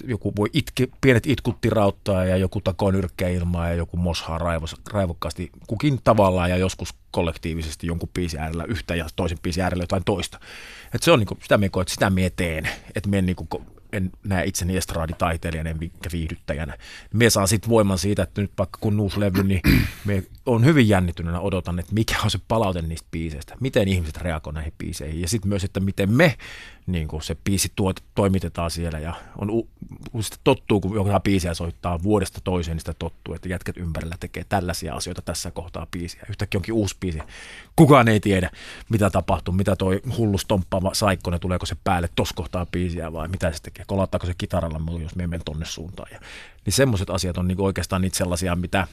joku 0.03 0.33
voi 0.35 0.49
itke, 0.53 0.87
pienet 1.01 1.27
itkut 1.27 1.61
tirauttaa 1.61 2.25
ja 2.25 2.37
joku 2.37 2.61
takoo 2.61 2.91
nyrkkää 2.91 3.29
ilmaa 3.29 3.67
ja 3.67 3.75
joku 3.75 3.97
moshaa 3.97 4.37
raivos, 4.37 4.75
raivokkaasti 4.91 5.51
kukin 5.67 5.99
tavallaan 6.03 6.49
ja 6.49 6.57
joskus 6.57 6.93
kollektiivisesti 7.11 7.87
jonkun 7.87 8.09
biisin 8.13 8.39
äärellä 8.39 8.63
yhtä 8.63 8.95
ja 8.95 9.07
toisen 9.15 9.39
biisin 9.41 9.63
äärellä 9.63 9.83
jotain 9.83 10.03
toista. 10.03 10.39
Et 10.93 11.03
se 11.03 11.11
on 11.11 11.19
niinku, 11.19 11.37
sitä 11.41 11.57
me 11.57 11.69
koen, 11.69 11.81
että 11.81 11.93
sitä 11.93 12.09
me 12.09 12.31
teen, 12.35 12.69
että 12.95 13.09
me 13.09 13.21
niinku, 13.21 13.47
en 13.95 14.11
näe 14.23 14.45
itseni 14.45 14.77
estraaditaiteilijana 14.77 15.69
enkä 15.69 16.09
viihdyttäjänä. 16.11 16.77
Me 17.13 17.29
saan 17.29 17.47
sitten 17.47 17.69
voiman 17.69 17.97
siitä, 17.97 18.23
että 18.23 18.41
nyt 18.41 18.51
vaikka 18.57 18.77
kun 18.81 18.99
uusi 18.99 19.19
levy, 19.19 19.43
niin 19.43 19.61
me 20.05 20.23
on 20.45 20.65
hyvin 20.65 20.89
jännityneenä 20.89 21.39
odotan, 21.39 21.79
että 21.79 21.93
mikä 21.93 22.15
on 22.23 22.31
se 22.31 22.39
palaute 22.47 22.81
niistä 22.81 23.07
biiseistä, 23.11 23.55
miten 23.59 23.87
ihmiset 23.87 24.17
reagoivat 24.17 24.55
näihin 24.55 24.73
biiseihin 24.77 25.21
ja 25.21 25.27
sitten 25.27 25.49
myös, 25.49 25.63
että 25.63 25.79
miten 25.79 26.11
me 26.11 26.37
niin 26.87 27.07
kuin 27.07 27.23
se 27.23 27.35
biisi 27.43 27.71
tuot, 27.75 28.03
toimitetaan 28.15 28.71
siellä 28.71 28.99
ja 28.99 29.13
on 29.37 29.49
u, 29.49 29.69
sitä 30.19 30.37
tottuu, 30.43 30.81
kun 30.81 30.95
joku 30.95 31.09
biisiä 31.23 31.53
soittaa 31.53 32.03
vuodesta 32.03 32.41
toiseen, 32.43 32.75
niin 32.75 32.81
sitä 32.81 32.93
tottuu, 32.99 33.33
että 33.33 33.49
jätkät 33.49 33.77
ympärillä 33.77 34.15
tekee 34.19 34.45
tällaisia 34.49 34.95
asioita 34.95 35.21
tässä 35.21 35.51
kohtaa 35.51 35.87
biisiä. 35.91 36.23
Yhtäkkiä 36.29 36.57
onkin 36.57 36.73
uusi 36.73 36.95
biisi. 36.99 37.19
Kukaan 37.75 38.07
ei 38.07 38.19
tiedä, 38.19 38.49
mitä 38.89 39.09
tapahtuu, 39.09 39.53
mitä 39.53 39.75
toi 39.75 40.01
hullu 40.17 40.37
stomppaava 40.37 40.93
saikkonen, 40.93 41.39
tuleeko 41.39 41.65
se 41.65 41.75
päälle 41.83 42.09
tos 42.15 42.33
kohtaa 42.33 42.65
biisiä 42.65 43.13
vai 43.13 43.27
mitä 43.27 43.51
se 43.51 43.61
tekee, 43.61 43.85
kolattaako 43.87 44.27
se 44.27 44.33
kitaralla, 44.37 45.01
jos 45.01 45.15
me 45.15 45.27
menen 45.27 45.45
tonne 45.45 45.65
suuntaan. 45.65 46.09
Ja, 46.11 46.19
niin 46.65 46.73
semmoiset 46.73 47.09
asiat 47.09 47.37
on 47.37 47.47
niin 47.47 47.61
oikeastaan 47.61 48.01
niitä 48.01 48.17
sellaisia, 48.17 48.55
mitä, 48.55 48.87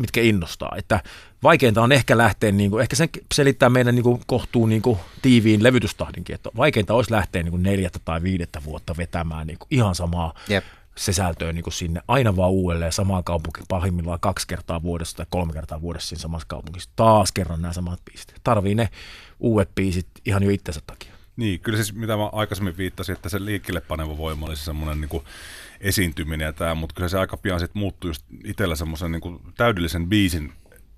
mitkä 0.00 0.20
innostaa. 0.20 0.74
Että 0.76 1.00
vaikeinta 1.42 1.82
on 1.82 1.92
ehkä 1.92 2.18
lähteä, 2.18 2.52
niin 2.52 2.70
kuin, 2.70 2.82
ehkä 2.82 2.96
sen 2.96 3.08
selittää 3.34 3.68
meidän 3.68 3.94
niin 3.94 4.02
kuin, 4.02 4.20
kohtuun 4.26 4.68
niin 4.68 4.82
kuin, 4.82 4.98
tiiviin 5.22 5.62
levytystahdinkin, 5.62 6.34
että 6.34 6.50
vaikeinta 6.56 6.94
olisi 6.94 7.10
lähteä 7.10 7.42
niin 7.42 7.50
kuin, 7.50 7.62
neljättä 7.62 7.98
tai 8.04 8.22
viidettä 8.22 8.64
vuotta 8.64 8.96
vetämään 8.96 9.46
niin 9.46 9.58
kuin, 9.58 9.68
ihan 9.70 9.94
samaa 9.94 10.34
Jep. 10.48 10.64
sisältöä 10.96 11.52
niin 11.52 11.62
kuin 11.62 11.74
sinne 11.74 12.00
aina 12.08 12.36
vaan 12.36 12.50
uudelleen 12.50 12.92
samaan 12.92 13.24
kaupunkiin, 13.24 13.66
pahimmillaan 13.68 14.20
kaksi 14.20 14.46
kertaa 14.48 14.82
vuodessa 14.82 15.16
tai 15.16 15.26
kolme 15.30 15.52
kertaa 15.52 15.80
vuodessa 15.80 16.08
siinä 16.08 16.22
samassa 16.22 16.48
kaupungissa. 16.48 16.90
Taas 16.96 17.32
kerran 17.32 17.62
nämä 17.62 17.72
samat 17.72 18.00
biisit. 18.04 18.34
Tarvii 18.44 18.74
ne 18.74 18.88
uudet 19.40 19.74
biisit 19.74 20.06
ihan 20.26 20.42
jo 20.42 20.50
itsensä 20.50 20.80
takia. 20.86 21.12
Niin, 21.36 21.60
kyllä 21.60 21.76
siis 21.76 21.94
mitä 21.94 22.16
mä 22.16 22.26
aikaisemmin 22.26 22.76
viittasin, 22.76 23.12
että 23.12 23.28
se 23.28 23.44
liikkeelle 23.44 23.80
paneva 23.80 24.16
voima 24.18 24.46
olisi 24.46 24.64
semmoinen 24.64 25.00
niin 25.00 25.08
kuin 25.08 25.24
esiintyminen 25.80 26.46
ja 26.46 26.52
tämä, 26.52 26.74
mutta 26.74 26.94
kyllä 26.94 27.08
se 27.08 27.18
aika 27.18 27.36
pian 27.36 27.60
sitten 27.60 27.80
muuttui 27.80 28.08
just 28.10 28.24
itsellä 28.44 28.76
semmoisen 28.76 29.12
niin 29.12 29.40
täydellisen 29.56 30.08
biisin 30.08 30.52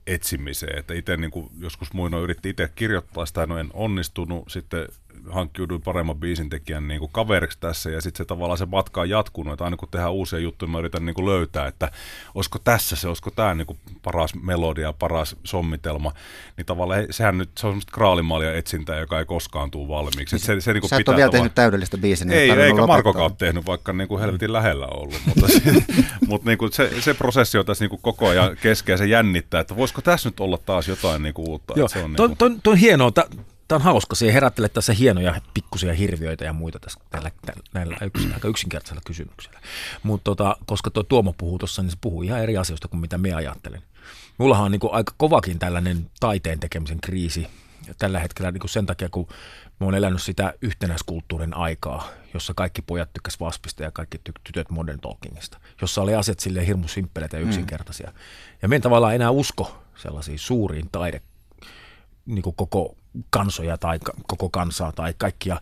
etsimiseen, 0.06 0.78
että 0.78 0.94
itse 0.94 1.16
niin 1.16 1.50
joskus 1.58 1.92
muinoin 1.92 2.24
yritti 2.24 2.48
itse 2.48 2.72
kirjoittaa 2.74 3.26
sitä, 3.26 3.46
no 3.46 3.58
en 3.58 3.70
onnistunut, 3.72 4.50
sitten 4.50 4.86
hankkiuduin 5.30 5.82
paremman 5.82 6.16
biisintekijän 6.16 6.88
niin 6.88 7.00
kuin 7.00 7.12
kaveriksi 7.12 7.58
tässä 7.60 7.90
ja 7.90 8.00
sitten 8.00 8.18
se 8.18 8.24
tavallaan 8.24 8.58
se 8.58 8.66
matka 8.66 9.00
on 9.00 9.10
jatkunut, 9.10 9.52
että 9.52 9.64
aina 9.64 9.76
kun 9.76 9.88
tehdään 9.90 10.12
uusia 10.12 10.38
juttuja, 10.38 10.70
mä 10.70 10.78
yritän 10.78 11.06
niin 11.06 11.14
kuin 11.14 11.26
löytää, 11.26 11.66
että 11.66 11.90
olisiko 12.34 12.58
tässä 12.64 12.96
se, 12.96 13.08
olisiko 13.08 13.30
tämä 13.30 13.54
niin 13.54 13.66
kuin 13.66 13.78
paras 14.02 14.34
melodia, 14.34 14.92
paras 14.92 15.36
sommitelma, 15.44 16.12
niin 16.56 16.66
tavallaan 16.66 17.04
sehän 17.10 17.38
nyt 17.38 17.50
se 17.58 17.66
on 17.66 17.72
semmoista 17.72 17.92
kraalimaalia 17.92 18.56
etsintää, 18.56 18.98
joka 18.98 19.18
ei 19.18 19.24
koskaan 19.24 19.70
tule 19.70 19.88
valmiiksi. 19.88 20.38
Se, 20.38 20.60
se, 20.60 20.72
niin 20.72 20.80
kuin 20.80 20.90
Sä 20.90 20.96
et 20.96 21.08
ole 21.08 21.16
vielä 21.16 21.30
tehnyt 21.30 21.54
täydellistä 21.54 21.98
biisiä. 21.98 22.26
Niin 22.26 22.38
ei, 22.38 22.50
eikä 22.50 22.86
Markokaan 22.86 23.24
ole 23.24 23.32
tehnyt, 23.38 23.66
vaikka 23.66 23.92
niin 23.92 24.08
kuin 24.08 24.20
helvetin 24.20 24.52
lähellä 24.52 24.86
ollut, 24.86 25.20
mutta, 25.26 25.48
se, 25.48 25.62
mutta 26.28 26.48
niin 26.48 26.58
kuin 26.58 26.72
se, 26.72 27.00
se 27.00 27.14
prosessi 27.14 27.58
on 27.58 27.66
tässä 27.66 27.84
niin 27.84 27.90
kuin 27.90 28.02
koko 28.02 28.28
ajan 28.28 28.56
keskeä, 28.62 28.96
se 28.96 29.06
jännittää, 29.06 29.60
että 29.60 29.76
voisiko 29.76 30.02
tässä 30.02 30.28
nyt 30.28 30.40
olla 30.40 30.58
taas 30.58 30.88
jotain 30.88 31.22
niin 31.22 31.34
kuin 31.34 31.48
uutta. 31.48 31.74
Joo, 31.76 31.88
se 31.88 31.98
on 31.98 32.12
niin 32.12 32.16
kuin... 32.16 32.36
toi, 32.36 32.50
toi 32.62 32.72
on 32.72 32.78
hienoa 32.78 33.10
tämä 33.72 33.78
on 33.78 33.84
hauska, 33.84 34.14
siihen 34.14 34.34
herättelee 34.34 34.68
tässä 34.68 34.92
hienoja 34.92 35.40
pikkusia 35.54 35.92
hirviöitä 35.92 36.44
ja 36.44 36.52
muita 36.52 36.78
tässä, 36.78 37.00
tällä, 37.10 37.30
näillä 37.74 37.96
yks, 38.02 38.26
aika 38.34 38.48
yksinkertaisilla 38.48 39.02
kysymyksillä. 39.06 39.60
Mutta 40.02 40.24
tota, 40.24 40.56
koska 40.66 40.90
tuo 40.90 41.02
Tuomo 41.02 41.34
puhuu 41.38 41.58
tuossa, 41.58 41.82
niin 41.82 41.90
se 41.90 41.96
puhuu 42.00 42.22
ihan 42.22 42.42
eri 42.42 42.56
asioista 42.56 42.88
kuin 42.88 43.00
mitä 43.00 43.18
me 43.18 43.34
ajattelen. 43.34 43.82
Mullahan 44.38 44.64
on 44.64 44.70
niin 44.70 44.80
kuin 44.80 44.94
aika 44.94 45.14
kovakin 45.16 45.58
tällainen 45.58 46.10
taiteen 46.20 46.60
tekemisen 46.60 47.00
kriisi 47.00 47.46
tällä 47.98 48.20
hetkellä 48.20 48.50
niin 48.50 48.60
kuin 48.60 48.70
sen 48.70 48.86
takia, 48.86 49.08
kun 49.08 49.26
mä 49.80 49.84
oon 49.84 49.94
elänyt 49.94 50.22
sitä 50.22 50.54
yhtenäiskulttuurin 50.62 51.54
aikaa, 51.56 52.08
jossa 52.34 52.54
kaikki 52.54 52.82
pojat 52.82 53.12
tykkäs 53.12 53.40
Vaspista 53.40 53.82
ja 53.82 53.90
kaikki 53.90 54.20
tytöt 54.44 54.70
Modern 54.70 55.00
Talkingista, 55.00 55.58
jossa 55.80 56.02
oli 56.02 56.14
asiat 56.14 56.40
silleen 56.40 56.66
hirmu 56.66 56.88
simppeleitä 56.88 57.36
ja 57.36 57.42
mm. 57.42 57.48
yksinkertaisia. 57.48 58.10
Mm. 58.10 58.16
Ja 58.62 58.68
me 58.68 58.76
en 58.76 58.82
tavallaan 58.82 59.14
enää 59.14 59.30
usko 59.30 59.82
sellaisiin 59.96 60.38
suuriin 60.38 60.88
taide 60.92 61.22
niin 62.26 62.42
kuin 62.42 62.56
koko 62.56 62.96
kansoja 63.30 63.78
tai 63.78 63.98
koko 64.26 64.48
kansaa 64.48 64.92
tai 64.92 65.14
kaikkia 65.18 65.60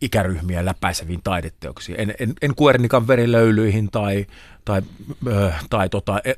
ikäryhmiä 0.00 0.64
läpäiseviin 0.64 1.20
taideteoksiin. 1.24 2.00
En, 2.00 2.14
en, 2.18 2.32
en 2.42 2.54
Kuernikan 2.54 3.08
verilöylyihin 3.08 3.90
tai, 3.90 4.26
tai, 4.64 4.82
ö, 5.26 5.52
tai 5.70 5.88
tota, 5.88 6.20
e, 6.24 6.32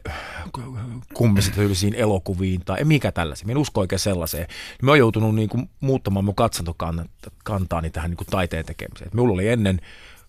elokuviin 1.96 2.60
tai 2.64 2.84
mikä 2.84 3.12
tällaisia. 3.12 3.46
en 3.50 3.58
usko 3.58 3.80
oikein 3.80 3.98
sellaiseen. 3.98 4.46
Mä 4.82 4.90
oon 4.90 4.98
joutunut 4.98 5.34
niin 5.34 5.48
kuin, 5.48 5.70
muuttamaan 5.80 6.24
mun 6.24 6.34
katsantokantaani 6.34 7.90
tähän 7.92 8.10
niin 8.10 8.16
kuin 8.16 8.28
taiteen 8.30 8.66
tekemiseen. 8.66 9.10
Minulla 9.12 9.32
oli 9.32 9.48
ennen 9.48 9.80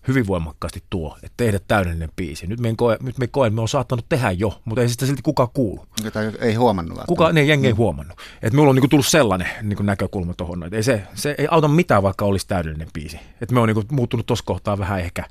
hyvin 0.08 0.26
voimakkaasti 0.26 0.82
tuo, 0.90 1.16
että 1.22 1.34
tehdä 1.36 1.60
täydellinen 1.68 2.08
biisi. 2.16 2.46
Nyt 2.46 2.60
me, 2.60 2.74
koe, 2.76 2.98
nyt 3.02 3.18
me 3.18 3.26
koen, 3.26 3.54
me 3.54 3.60
on 3.60 3.68
saattanut 3.68 4.06
tehdä 4.08 4.30
jo, 4.30 4.60
mutta 4.64 4.82
ei 4.82 4.88
sitä 4.88 5.06
silti 5.06 5.22
kukaan 5.22 5.48
kuulu. 5.54 5.86
Tai 6.12 6.32
ei 6.40 6.54
huomannut. 6.54 6.98
Kuka, 7.06 7.32
ne 7.32 7.44
jengi 7.44 7.66
ei 7.66 7.72
mm. 7.72 7.76
huomannut. 7.76 8.18
Että 8.42 8.50
minulla 8.50 8.70
on 8.70 8.74
niinku 8.76 8.88
tullut 8.88 9.06
sellainen 9.06 9.48
niinku 9.62 9.82
näkökulma 9.82 10.34
tuohon. 10.34 10.74
Ei 10.74 10.82
se, 10.82 11.02
se 11.14 11.34
ei 11.38 11.46
auta 11.50 11.68
mitään, 11.68 12.02
vaikka 12.02 12.24
olisi 12.24 12.48
täydellinen 12.48 12.88
biisi. 12.94 13.20
Että 13.40 13.54
me 13.54 13.60
on 13.60 13.68
niinku 13.68 13.84
muuttunut 13.90 14.26
tuossa 14.26 14.44
kohtaa 14.44 14.78
vähän 14.78 15.00
ehkä 15.00 15.24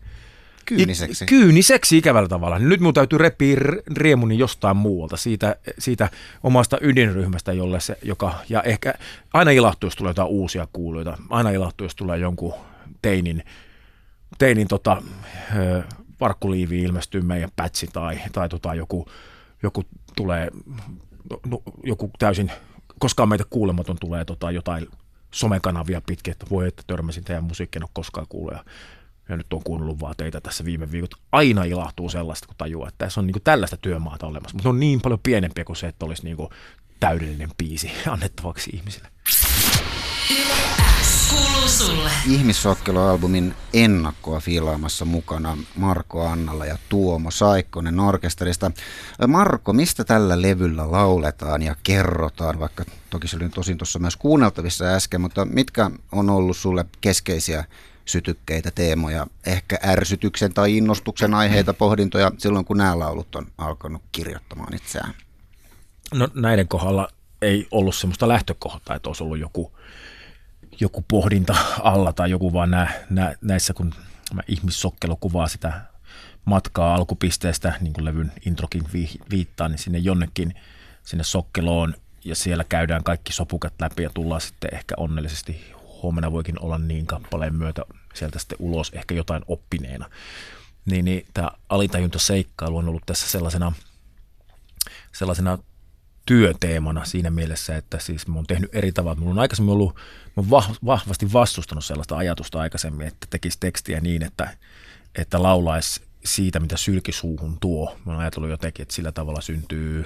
Kyyniseksi. 0.65 1.24
I, 1.24 1.27
kyyniseksi 1.27 1.98
ikävällä 1.98 2.29
tavalla. 2.29 2.60
Nyt 2.60 2.79
minun 2.79 2.94
täytyy 2.94 3.17
repiä 3.17 3.58
riemuni 3.98 4.38
jostain 4.38 4.77
muualta, 4.77 5.17
siitä, 5.17 5.55
siitä 5.79 6.10
omasta 6.44 6.77
ydinryhmästä, 6.82 7.53
jolle 7.53 7.79
se, 7.79 7.98
joka, 8.03 8.34
ja 8.50 8.63
ehkä 8.63 8.94
aina 9.34 9.51
ilahtuu, 9.51 9.88
jos 9.88 9.96
tulee 9.96 10.10
jotain 10.10 10.27
uusia 10.27 10.67
kuuluja, 10.74 11.17
aina 11.29 11.50
ilahtuu, 11.50 11.86
jos 11.86 11.96
tulee 11.96 12.17
jonkun 12.17 12.53
teinin 13.01 13.44
teinin 14.38 14.68
tota, 14.68 15.01
varkkuliivi 16.20 16.82
ilmestyy 16.82 17.22
meidän 17.22 17.50
pätsi 17.56 17.88
tai, 17.94 18.20
tai 18.32 18.50
tota, 18.50 18.74
joku, 18.74 19.08
joku 19.63 19.84
tulee, 20.15 20.50
no, 21.46 21.62
joku 21.84 22.12
täysin, 22.20 22.51
koskaan 23.00 23.30
meitä 23.30 23.44
kuulematon 23.50 23.98
tulee 24.00 24.25
tota, 24.25 24.51
jotain 24.51 24.88
somekanavia 25.32 26.01
pitkin, 26.01 26.32
että 26.32 26.46
voi, 26.50 26.68
että 26.68 26.84
törmäsin 26.88 27.24
teidän 27.24 27.44
musiikkia, 27.44 27.80
en 27.80 27.84
ole 27.84 27.89
koskaan 27.94 28.27
kuullut 28.30 28.54
ja, 28.54 28.65
ja 29.30 29.38
nyt 29.38 29.54
on 29.54 29.63
kuunnellut 29.63 30.00
vaan 30.00 30.15
teitä 30.18 30.42
tässä 30.42 30.65
viime 30.65 30.92
viikot. 30.92 31.12
Aina 31.32 31.63
ilahtuu 31.63 32.10
sellaista, 32.10 32.48
kun 32.48 32.56
tajuaa, 32.58 32.88
että 32.88 33.06
tässä 33.06 33.22
on 33.22 33.27
niin 33.27 33.36
tällaista 33.44 33.77
työmaata 33.77 34.27
olemassa, 34.27 34.56
mutta 34.56 34.70
on 34.70 34.80
niin 34.80 35.01
paljon 35.01 35.20
pienempiä 35.24 35.65
kuin 35.65 35.75
se, 35.75 35.88
että 35.88 36.06
olisi 36.06 36.24
niin 36.24 36.38
täydellinen 37.00 37.50
biisi 37.58 37.92
annettavaksi 38.08 38.72
ihmisille. 38.74 39.08
Ihmissokkeloalbumin 42.29 43.55
ennakkoa 43.74 44.39
fiilaamassa 44.39 45.05
mukana 45.05 45.58
Marko 45.75 46.27
Annalla 46.27 46.65
ja 46.65 46.77
Tuomo 46.89 47.32
Saikkonen 47.32 48.00
orkesterista. 48.00 48.72
Marko, 49.27 49.74
mistä 49.74 50.03
tällä 50.03 50.41
levyllä 50.41 50.91
lauletaan 50.91 51.62
ja 51.62 51.75
kerrotaan, 51.84 52.60
vaikka 52.60 52.84
toki 53.10 53.27
se 53.27 53.36
oli 53.36 53.50
tosin 53.50 53.77
tuossa 53.77 54.00
myös 54.00 54.17
kuunneltavissa 54.17 54.86
äsken, 54.86 55.22
mutta 55.22 55.46
mitkä 55.46 55.91
on 56.12 56.29
ollut 56.29 56.58
sulle 56.58 56.86
keskeisiä 57.01 57.65
sytykkeitä, 58.05 58.72
teemoja, 58.72 59.27
ehkä 59.46 59.79
ärsytyksen 59.86 60.53
tai 60.53 60.77
innostuksen 60.77 61.34
aiheita, 61.34 61.74
pohdintoja 61.74 62.32
silloin, 62.38 62.65
kun 62.65 62.77
nämä 62.77 63.00
laulut 63.00 63.36
on 63.36 63.48
alkanut 63.58 64.01
kirjoittamaan 64.12 64.75
itseään? 64.75 65.13
No 66.13 66.27
näiden 66.34 66.67
kohdalla 66.67 67.08
ei 67.41 67.67
ollut 67.72 67.96
semmoista 67.96 68.27
lähtökohtaa, 68.27 68.96
että 68.96 69.10
olisi 69.10 69.24
ollut 69.24 69.39
joku 69.39 69.72
joku 70.79 71.05
pohdinta 71.08 71.55
alla 71.79 72.13
tai 72.13 72.32
joku 72.32 72.53
vaan 72.53 72.72
nä, 72.72 72.94
nä, 73.10 73.36
näissä, 73.41 73.74
kun 73.74 73.94
ihmissokkelo 74.48 75.15
kuvaa 75.15 75.48
sitä 75.48 75.82
matkaa 76.46 76.96
alkupisteestä, 76.96 77.74
niin 77.82 77.94
kuin 77.94 78.05
levyn 78.05 78.32
introkin 78.46 78.84
vi, 78.94 79.10
viittaa, 79.32 79.70
niin 79.70 79.79
sinne 79.79 79.98
jonnekin 79.98 80.53
sinne 81.03 81.24
sokkeloon 81.24 81.96
ja 82.25 82.36
siellä 82.36 82.63
käydään 82.63 83.03
kaikki 83.03 83.34
sopukat 83.34 83.74
läpi 83.79 84.03
ja 84.03 84.10
tullaan 84.13 84.41
sitten 84.41 84.74
ehkä 84.74 84.96
onnellisesti 84.98 85.74
huomenna 86.01 86.32
voikin 86.32 86.60
olla 86.60 86.77
niin 86.77 87.05
kappaleen 87.05 87.55
myötä 87.55 87.82
sieltä 88.13 88.39
sitten 88.39 88.58
ulos 88.62 88.91
ehkä 88.94 89.15
jotain 89.15 89.44
oppineena. 89.48 90.10
Niin, 90.86 91.05
niin 91.05 91.27
tämä 91.34 91.51
alitajuntaseikkailu 91.70 92.77
on 92.77 92.89
ollut 92.89 93.05
tässä 93.05 93.29
sellaisena, 93.29 93.74
sellaisena 95.12 95.58
työteemana 96.25 97.05
siinä 97.05 97.29
mielessä, 97.29 97.77
että 97.77 98.00
siis 98.00 98.27
mä 98.27 98.36
oon 98.36 98.48
tehnyt 98.48 98.75
eri 98.75 98.91
tavalla. 98.91 99.20
Mulla 99.20 99.32
on 99.32 99.39
aikaisemmin 99.39 99.74
ollut, 99.74 99.96
mä 100.36 100.44
oon 100.51 100.75
vahvasti 100.86 101.34
vastustanut 101.34 101.86
sellaista 101.86 102.17
ajatusta 102.17 102.60
aikaisemmin, 102.60 103.08
että 103.08 103.27
tekisi 103.29 103.60
tekstiä 103.60 104.00
niin, 104.00 104.24
että, 104.24 104.58
että 105.15 105.44
laulaisi 105.44 106.01
siitä, 106.25 106.60
mitä 106.60 106.77
sylkisuuhun 106.77 107.58
tuo. 107.60 107.98
Mä 108.05 108.12
oon 108.12 108.22
ajatellut 108.22 108.50
jotenkin, 108.50 108.84
että 108.84 108.96
sillä 108.96 109.12
tavalla 109.12 109.41
syntyy 109.41 110.05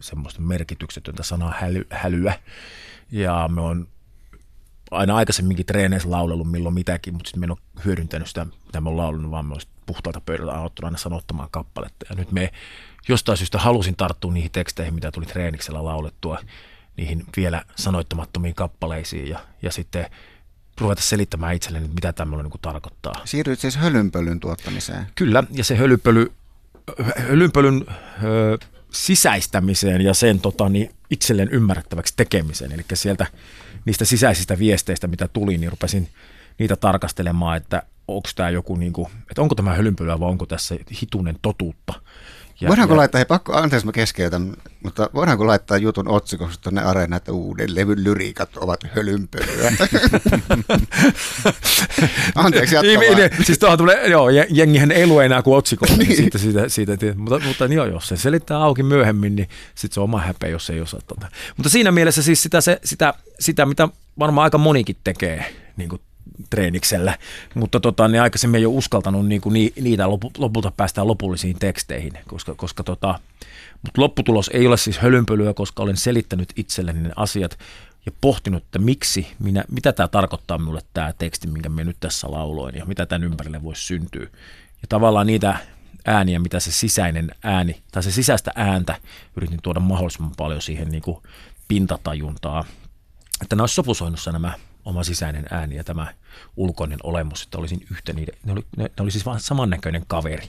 semmoista 0.00 0.40
merkityksetöntä 0.40 1.22
sanaa 1.22 1.54
häly, 1.60 1.86
hälyä. 1.90 2.34
Ja 3.10 3.48
me 3.52 3.60
on 3.60 3.88
aina 4.90 5.16
aikaisemminkin 5.16 5.66
treeneissä 5.66 6.10
laulellut 6.10 6.50
milloin 6.50 6.74
mitäkin, 6.74 7.14
mutta 7.14 7.28
sitten 7.28 7.40
me 7.40 7.44
en 7.44 7.50
ole 7.50 7.84
hyödyntänyt 7.84 8.28
sitä, 8.28 8.46
mitä 8.66 8.80
me 8.80 8.88
on 8.88 8.96
laulanut, 8.96 9.30
vaan 9.30 9.46
me 9.46 9.54
puhtaalta 9.86 10.20
pöydältä 10.20 10.52
aloittanut 10.52 10.86
aina 10.86 10.98
sanottamaan 10.98 11.48
kappaletta. 11.50 12.06
Ja 12.10 12.16
nyt 12.16 12.32
me 12.32 12.52
jostain 13.08 13.38
syystä 13.38 13.58
halusin 13.58 13.96
tarttua 13.96 14.32
niihin 14.32 14.50
teksteihin, 14.50 14.94
mitä 14.94 15.12
tuli 15.12 15.26
treeniksellä 15.26 15.84
laulettua, 15.84 16.38
niihin 16.96 17.24
vielä 17.36 17.64
sanoittamattomiin 17.76 18.54
kappaleisiin 18.54 19.28
ja, 19.28 19.38
ja 19.62 19.72
sitten 19.72 20.06
ruveta 20.80 21.02
selittämään 21.02 21.54
itselleni, 21.54 21.88
mitä 21.88 22.12
tämmöinen 22.12 22.46
niin 22.46 22.60
tarkoittaa. 22.62 23.14
Siirryt 23.24 23.60
siis 23.60 23.76
hölynpölyn 23.76 24.40
tuottamiseen. 24.40 25.06
Kyllä, 25.14 25.44
ja 25.50 25.64
se 25.64 25.76
hölynpöly, 25.76 26.32
hölynpölyn 27.28 27.84
ö, 28.24 28.58
sisäistämiseen 28.92 30.00
ja 30.00 30.14
sen 30.14 30.40
tota, 30.40 30.68
niin 30.68 30.90
itselleen 31.10 31.48
ymmärrettäväksi 31.48 32.14
tekemiseen. 32.16 32.72
Eli 32.72 32.84
sieltä 32.94 33.26
niistä 33.84 34.04
sisäisistä 34.04 34.58
viesteistä, 34.58 35.06
mitä 35.06 35.28
tuli, 35.28 35.58
niin 35.58 35.70
rupesin 35.70 36.08
niitä 36.58 36.76
tarkastelemaan, 36.76 37.56
että 37.56 37.82
onko 38.08 38.28
tämä 38.34 38.50
joku, 38.50 38.76
niin 38.76 38.92
kuin, 38.92 39.08
että 39.30 39.42
onko 39.42 39.54
tämä 39.54 39.74
hölynpölyä 39.74 40.20
vai 40.20 40.28
onko 40.28 40.46
tässä 40.46 40.76
hitunen 41.02 41.38
totuutta. 41.42 41.94
Ja, 42.62 42.68
voidaanko 42.68 42.94
ja... 42.94 42.98
laittaa, 42.98 43.18
hei 43.18 43.24
pakko, 43.24 43.56
anteeksi 43.56 43.86
mä 43.86 43.92
keskeytän, 43.92 44.54
mutta 44.82 45.10
voidaanko 45.14 45.46
laittaa 45.46 45.76
jutun 45.76 46.08
otsikosta 46.08 46.62
tuonne 46.62 46.82
areena, 46.82 47.16
että 47.16 47.32
uuden 47.32 47.74
levyn 47.74 48.04
lyriikat 48.04 48.56
ovat 48.56 48.80
hölynpölyä? 48.96 49.72
anteeksi, 52.34 52.74
jatka 52.74 53.00
niin, 53.00 53.16
niin, 53.16 53.30
Siis 53.44 53.58
tuohon 53.58 53.78
tulee, 53.78 54.08
joo, 54.08 54.28
jengihän 54.50 54.90
ei 54.90 55.06
lue 55.06 55.24
enää 55.24 55.42
kuin 55.42 55.56
otsikko, 55.56 55.86
niin. 55.96 56.16
siitä, 56.16 56.38
siitä, 56.38 56.68
siitä, 56.68 57.14
mutta, 57.16 57.40
mutta 57.46 57.68
niin 57.68 57.76
joo, 57.76 57.86
jos 57.86 58.08
se 58.08 58.16
selittää 58.16 58.58
auki 58.58 58.82
myöhemmin, 58.82 59.36
niin 59.36 59.48
sitten 59.74 59.94
se 59.94 60.00
on 60.00 60.04
oma 60.04 60.20
häpeä, 60.20 60.50
jos 60.50 60.70
ei 60.70 60.80
osaa 60.80 61.00
tota. 61.06 61.28
Mutta 61.56 61.70
siinä 61.70 61.92
mielessä 61.92 62.22
siis 62.22 62.42
sitä, 62.42 62.60
se, 62.60 62.80
sitä, 62.84 63.14
sitä 63.40 63.66
mitä 63.66 63.88
varmaan 64.18 64.44
aika 64.44 64.58
monikin 64.58 64.96
tekee, 65.04 65.54
niin 65.76 65.88
kuin 65.88 66.02
treeniksellä, 66.50 67.18
mutta 67.54 67.80
tota, 67.80 68.08
niin 68.08 68.22
aikaisemmin 68.22 68.58
ei 68.58 68.66
ole 68.66 68.74
uskaltanut 68.74 69.26
niin 69.26 69.40
kuin 69.40 69.72
niitä 69.80 70.08
lopulta 70.38 70.72
päästään 70.76 71.06
lopullisiin 71.06 71.58
teksteihin, 71.58 72.12
koska, 72.28 72.54
koska 72.54 72.82
tota, 72.82 73.18
mutta 73.82 74.00
lopputulos 74.00 74.50
ei 74.52 74.66
ole 74.66 74.76
siis 74.76 74.98
hölynpölyä, 74.98 75.54
koska 75.54 75.82
olen 75.82 75.96
selittänyt 75.96 76.52
itselleni 76.56 77.00
ne 77.00 77.10
asiat 77.16 77.58
ja 78.06 78.12
pohtinut, 78.20 78.62
että 78.62 78.78
miksi, 78.78 79.26
minä, 79.38 79.64
mitä 79.70 79.92
tämä 79.92 80.08
tarkoittaa 80.08 80.58
minulle 80.58 80.80
tämä 80.94 81.12
teksti, 81.18 81.46
minkä 81.48 81.68
minä 81.68 81.84
nyt 81.84 81.96
tässä 82.00 82.30
lauloin 82.30 82.74
ja 82.74 82.84
mitä 82.84 83.06
tämän 83.06 83.24
ympärille 83.24 83.62
voisi 83.62 83.86
syntyä. 83.86 84.26
Ja 84.82 84.88
tavallaan 84.88 85.26
niitä 85.26 85.56
ääniä, 86.06 86.38
mitä 86.38 86.60
se 86.60 86.72
sisäinen 86.72 87.30
ääni, 87.42 87.82
tai 87.92 88.02
se 88.02 88.10
sisäistä 88.10 88.52
ääntä 88.54 88.94
yritin 89.36 89.58
tuoda 89.62 89.80
mahdollisimman 89.80 90.32
paljon 90.36 90.62
siihen 90.62 90.88
niin 90.88 91.02
kuin 91.02 91.16
pintatajuntaa, 91.68 92.64
että 93.42 93.56
ne 93.56 93.62
olisi 93.62 93.74
sopusoinnussa 93.74 94.32
nämä 94.32 94.52
oma 94.84 95.04
sisäinen 95.04 95.46
ääni 95.50 95.76
ja 95.76 95.84
tämä 95.84 96.14
ulkoinen 96.56 96.98
olemus, 97.02 97.42
että 97.42 97.58
olisin 97.58 97.86
yhtä 97.90 98.12
niiden, 98.12 98.34
ne 98.44 98.52
oli, 98.52 98.64
ne, 98.76 98.84
ne 98.84 99.02
oli 99.02 99.10
siis 99.10 99.26
vaan 99.26 99.40
samannäköinen 99.40 100.04
kaveri. 100.06 100.48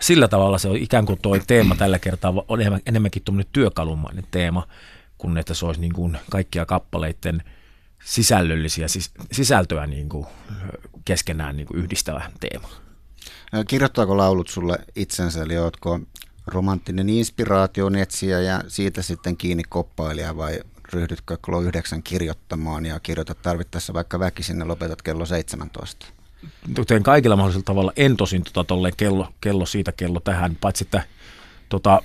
Sillä 0.00 0.28
tavalla 0.28 0.58
se 0.58 0.68
on 0.68 0.76
ikään 0.76 1.06
kuin 1.06 1.18
tuo 1.22 1.38
teema 1.46 1.74
tällä 1.74 1.98
kertaa 1.98 2.34
on 2.48 2.60
enemmänkin 2.86 3.22
tuommoinen 3.22 3.52
työkalumainen 3.52 4.24
teema, 4.30 4.68
kun 5.18 5.38
että 5.38 5.54
se 5.54 5.66
olisi 5.66 5.80
niin 5.80 5.92
kuin 5.92 6.18
kaikkia 6.30 6.66
kappaleiden 6.66 7.42
sisällöllisiä 8.04 8.88
sis, 8.88 9.10
sisältöä 9.32 9.86
niin 9.86 10.08
kuin 10.08 10.26
keskenään 11.04 11.56
niin 11.56 11.66
kuin 11.66 11.78
yhdistävä 11.78 12.30
teema. 12.40 12.68
Kirjoittaako 13.68 14.16
laulut 14.16 14.48
sulle 14.48 14.78
itsensä, 14.96 15.42
eli 15.42 15.58
oletko 15.58 16.00
romanttinen 16.46 17.08
inspiraation 17.08 17.96
etsiä 17.96 18.40
ja 18.40 18.62
siitä 18.68 19.02
sitten 19.02 19.36
kiinni 19.36 19.62
koppailija 19.68 20.36
vai 20.36 20.60
ryhdytkö 20.92 21.36
kello 21.46 21.60
yhdeksän 21.60 22.02
kirjoittamaan 22.02 22.86
ja 22.86 23.00
kirjoitat 23.00 23.42
tarvittaessa 23.42 23.94
vaikka 23.94 24.18
väkisin 24.18 24.58
ja 24.58 24.68
lopetat 24.68 25.02
kello 25.02 25.26
17? 25.26 26.06
Teen 26.86 27.02
kaikilla 27.02 27.36
mahdollisilla 27.36 27.64
tavalla. 27.64 27.92
En 27.96 28.16
tosin 28.16 28.42
tota, 28.52 28.74
kello, 28.96 29.28
kello 29.40 29.66
siitä 29.66 29.92
kello 29.92 30.20
tähän, 30.20 30.56
paitsi 30.60 30.84
että 30.84 31.02
tota, 31.68 32.02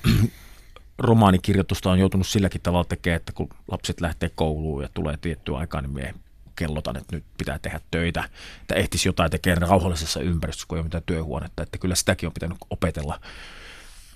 romaanikirjoitusta 0.98 1.92
on 1.92 2.00
joutunut 2.00 2.28
silläkin 2.28 2.62
tavalla 2.62 2.86
tekemään, 2.86 3.18
että 3.18 3.34
kun 3.34 3.50
lapset 3.72 4.02
lähtee 4.02 4.32
kouluun 4.36 4.84
ja 4.84 4.90
tulee 4.94 5.18
tiettyä 5.18 5.58
aikaa, 5.58 5.82
niin 5.82 5.94
me 5.94 6.14
kellotan, 6.56 6.98
että 6.98 7.16
nyt 7.16 7.24
pitää 7.38 7.60
tehdä 7.60 7.80
töitä, 7.92 8.24
että 8.62 8.76
ehtisi 8.76 9.10
jotain 9.10 9.32
tekemään 9.32 9.70
rauhallisessa 9.70 10.20
ympäristössä, 10.20 10.68
kun 10.68 10.78
ei 10.78 10.80
ole 10.80 10.86
mitään 10.86 11.04
työhuonetta, 11.06 11.64
että 11.64 11.78
kyllä 11.78 11.96
sitäkin 11.96 12.28
on 12.28 12.34
pitänyt 12.34 12.58
opetella. 12.70 13.20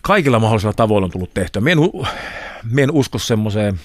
Kaikilla 0.02 0.40
mahdollisilla 0.40 0.74
tavoilla 0.74 1.06
on 1.06 1.12
tullut 1.12 1.34
tehtyä. 1.34 1.62
Mie 1.62 1.74
en, 1.74 1.80
en 2.84 2.92
usko 2.92 3.20
semmoiseen 3.20 3.80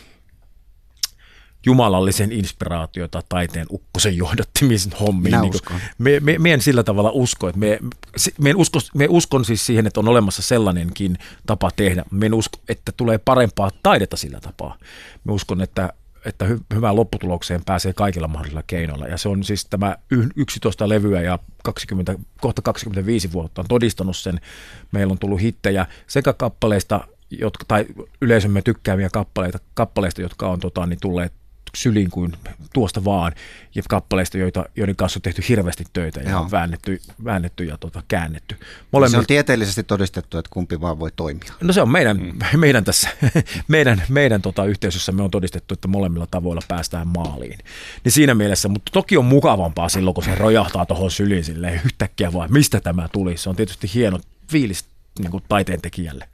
jumalallisen 1.66 2.33
inspiraatiota 2.33 3.23
taiteen 3.28 3.66
ukkosen 3.71 4.16
johdattimisen 4.16 4.92
hommiin. 5.00 5.23
Minä 5.23 5.40
niin 5.40 5.54
uskon. 5.54 5.76
Me, 5.99 6.21
me, 6.21 6.38
me 6.38 6.52
en 6.52 6.61
sillä 6.61 6.83
tavalla 6.83 7.11
usko. 7.11 7.49
Että 7.49 7.59
me, 7.59 7.78
me, 8.38 8.50
en 8.50 8.57
usko, 8.57 8.78
me 8.95 9.07
uskon 9.09 9.45
siis 9.45 9.66
siihen, 9.66 9.87
että 9.87 10.00
on 10.00 10.09
olemassa 10.09 10.42
sellainenkin 10.42 11.19
tapa 11.47 11.71
tehdä. 11.76 12.04
Me 12.11 12.26
en 12.26 12.35
usko, 12.35 12.59
että 12.69 12.92
tulee 12.97 13.19
parempaa 13.19 13.71
taidetta 13.83 14.16
sillä 14.16 14.40
tapaa. 14.40 14.78
Me 15.25 15.33
uskon, 15.33 15.61
että 15.61 15.92
että 16.25 16.45
hy- 16.45 16.75
hyvään 16.75 16.97
lopputulokseen 16.97 17.64
pääsee 17.66 17.92
kaikilla 17.92 18.28
mahdollisilla 18.28 18.62
keinoilla. 18.66 19.07
Ja 19.07 19.16
se 19.16 19.28
on 19.28 19.45
siis 19.45 19.64
tämä 19.64 19.97
11 20.37 20.88
levyä 20.88 21.21
ja 21.21 21.38
20, 21.64 22.14
kohta 22.40 22.62
25 22.62 23.33
vuotta 23.33 23.61
on 23.61 23.69
todistanut 23.69 24.16
sen. 24.16 24.40
Meillä 24.92 25.12
on 25.12 25.19
tullut 25.19 25.40
hittejä 25.40 25.87
sekä 26.07 26.33
kappaleista, 26.33 27.09
jotka, 27.31 27.64
tai 27.69 27.87
yleisömme 28.21 28.62
tykkääviä 28.62 29.09
kappaleita, 29.12 29.59
kappaleista, 29.75 30.23
jotka 30.23 30.49
on 30.49 30.61
tota, 30.61 30.87
niin 30.87 31.00
tulleet 31.00 31.33
syliin 31.76 32.11
kuin 32.11 32.33
tuosta 32.73 33.05
vaan, 33.05 33.33
ja 33.75 33.83
kappaleista, 33.88 34.38
joita, 34.38 34.64
joiden 34.76 34.97
kanssa 34.97 35.19
on 35.19 35.23
tehty 35.23 35.43
hirveästi 35.49 35.85
töitä 35.93 36.21
ja 36.21 36.31
Joo. 36.31 36.49
väännetty, 36.50 37.00
väännetty 37.25 37.64
ja 37.64 37.79
tota, 37.79 38.02
käännetty. 38.09 38.57
Molemmil... 38.93 39.11
Se 39.11 39.19
on 39.19 39.26
tieteellisesti 39.26 39.83
todistettu, 39.83 40.38
että 40.38 40.50
kumpi 40.52 40.81
vaan 40.81 40.99
voi 40.99 41.11
toimia. 41.17 41.52
No 41.61 41.73
se 41.73 41.83
on 41.83 41.88
meidän, 41.88 42.17
mm. 42.17 42.38
meidän 42.61 42.85
tässä, 42.85 43.09
meidän, 43.69 44.02
meidän 44.09 44.43
tota, 44.43 44.64
yhteisössä 44.64 45.12
me 45.12 45.23
on 45.23 45.31
todistettu, 45.31 45.75
että 45.75 45.88
molemmilla 45.88 46.26
tavoilla 46.31 46.62
päästään 46.69 47.09
maaliin. 47.09 47.59
Niin 48.05 48.12
siinä 48.12 48.35
mielessä, 48.35 48.69
mutta 48.69 48.93
toki 48.93 49.17
on 49.17 49.25
mukavampaa 49.25 49.88
silloin, 49.88 50.14
kun 50.14 50.25
se 50.25 50.35
rojahtaa 50.35 50.87
tuohon 50.87 51.11
syliin 51.11 51.45
silleen 51.45 51.81
yhtäkkiä 51.85 52.33
vaan, 52.33 52.52
mistä 52.52 52.81
tämä 52.81 53.09
tuli. 53.12 53.37
Se 53.37 53.50
on 53.50 53.57
tietysti 53.57 53.91
hieno 53.95 54.19
fiilis 54.50 54.85
niin 55.19 55.31
kuin 55.31 55.45
taiteen 55.49 55.81
tekijälle. 55.81 56.29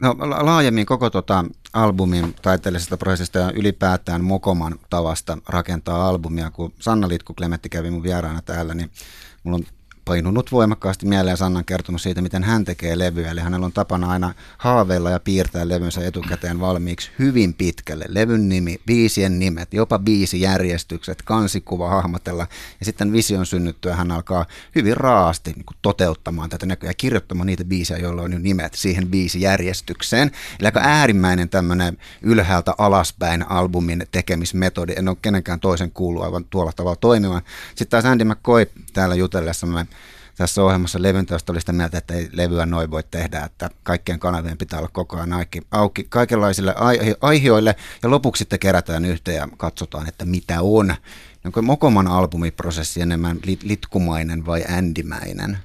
No 0.00 0.16
laajemmin 0.18 0.86
koko 0.86 1.10
tota 1.10 1.44
albumin 1.72 2.34
taiteellisesta 2.42 2.96
prosessista 2.96 3.38
ja 3.38 3.52
ylipäätään 3.52 4.24
Mokoman 4.24 4.78
tavasta 4.90 5.38
rakentaa 5.48 6.08
albumia. 6.08 6.50
Kun 6.50 6.72
Sanna 6.78 7.08
Litku 7.08 7.34
Klemetti 7.34 7.68
kävi 7.68 7.90
mun 7.90 8.02
vieraana 8.02 8.42
täällä, 8.42 8.74
niin 8.74 8.90
mulla 9.44 9.56
on 9.56 9.64
painunut 10.04 10.52
voimakkaasti 10.52 11.06
mieleen 11.06 11.36
Sannan 11.36 11.64
kertomus 11.64 12.02
siitä, 12.02 12.22
miten 12.22 12.44
hän 12.44 12.64
tekee 12.64 12.98
levyä. 12.98 13.30
Eli 13.30 13.40
hänellä 13.40 13.66
on 13.66 13.72
tapana 13.72 14.10
aina 14.10 14.34
haaveilla 14.58 15.10
ja 15.10 15.20
piirtää 15.20 15.68
levynsä 15.68 16.06
etukäteen 16.06 16.60
valmiiksi 16.60 17.10
hyvin 17.18 17.54
pitkälle. 17.54 18.04
Levyn 18.08 18.48
nimi, 18.48 18.80
biisien 18.86 19.38
nimet, 19.38 19.74
jopa 19.74 19.98
biisijärjestykset, 19.98 21.22
kansikuva 21.22 21.90
hahmotella. 21.90 22.46
Ja 22.80 22.86
sitten 22.86 23.12
vision 23.12 23.46
synnyttyä 23.46 23.96
hän 23.96 24.10
alkaa 24.10 24.46
hyvin 24.74 24.96
raasti 24.96 25.52
niin 25.52 25.66
toteuttamaan 25.82 26.50
tätä 26.50 26.66
näköä 26.66 26.90
ja 26.90 26.94
kirjoittamaan 26.94 27.46
niitä 27.46 27.64
biisejä, 27.64 27.98
joilla 27.98 28.22
on 28.22 28.32
jo 28.32 28.38
nimet 28.38 28.74
siihen 28.74 29.08
biisijärjestykseen. 29.08 30.30
Eli 30.60 30.66
aika 30.66 30.80
äärimmäinen 30.80 31.48
tämmöinen 31.48 31.98
ylhäältä 32.22 32.74
alaspäin 32.78 33.50
albumin 33.50 34.06
tekemismetodi. 34.12 34.92
En 34.96 35.08
ole 35.08 35.16
kenenkään 35.22 35.60
toisen 35.60 35.90
kuullut 35.90 36.24
aivan 36.24 36.44
tuolla 36.44 36.72
tavalla 36.72 36.96
toimimaan. 36.96 37.42
Sitten 37.68 37.88
taas 37.88 38.04
Andy 38.04 38.24
McCoy 38.24 38.70
täällä 38.92 39.14
jutellessa 39.14 39.66
tässä 40.40 40.62
ohjelmassa 40.62 41.02
levyntäystä 41.02 41.52
oli 41.52 41.60
sitä 41.60 41.72
mieltä, 41.72 41.98
että 41.98 42.14
ei 42.14 42.28
levyä 42.32 42.66
noin 42.66 42.90
voi 42.90 43.02
tehdä, 43.10 43.40
että 43.40 43.70
kaikkien 43.82 44.18
kanavien 44.18 44.58
pitää 44.58 44.78
olla 44.78 44.88
koko 44.92 45.16
ajan 45.16 45.32
auki, 45.32 45.60
auki 45.70 46.06
kaikenlaisille 46.08 46.74
aiheille 47.20 47.76
ja 48.02 48.10
lopuksi 48.10 48.38
sitten 48.38 48.58
kerätään 48.58 49.04
yhteen 49.04 49.36
ja 49.36 49.48
katsotaan, 49.56 50.08
että 50.08 50.24
mitä 50.24 50.62
on. 50.62 50.94
Onko 51.44 51.62
Mokoman 51.62 52.08
albumiprosessi 52.08 53.00
enemmän 53.00 53.36
lit- 53.36 53.62
litkumainen 53.62 54.46
vai 54.46 54.64
ändimäinen? 54.68 55.58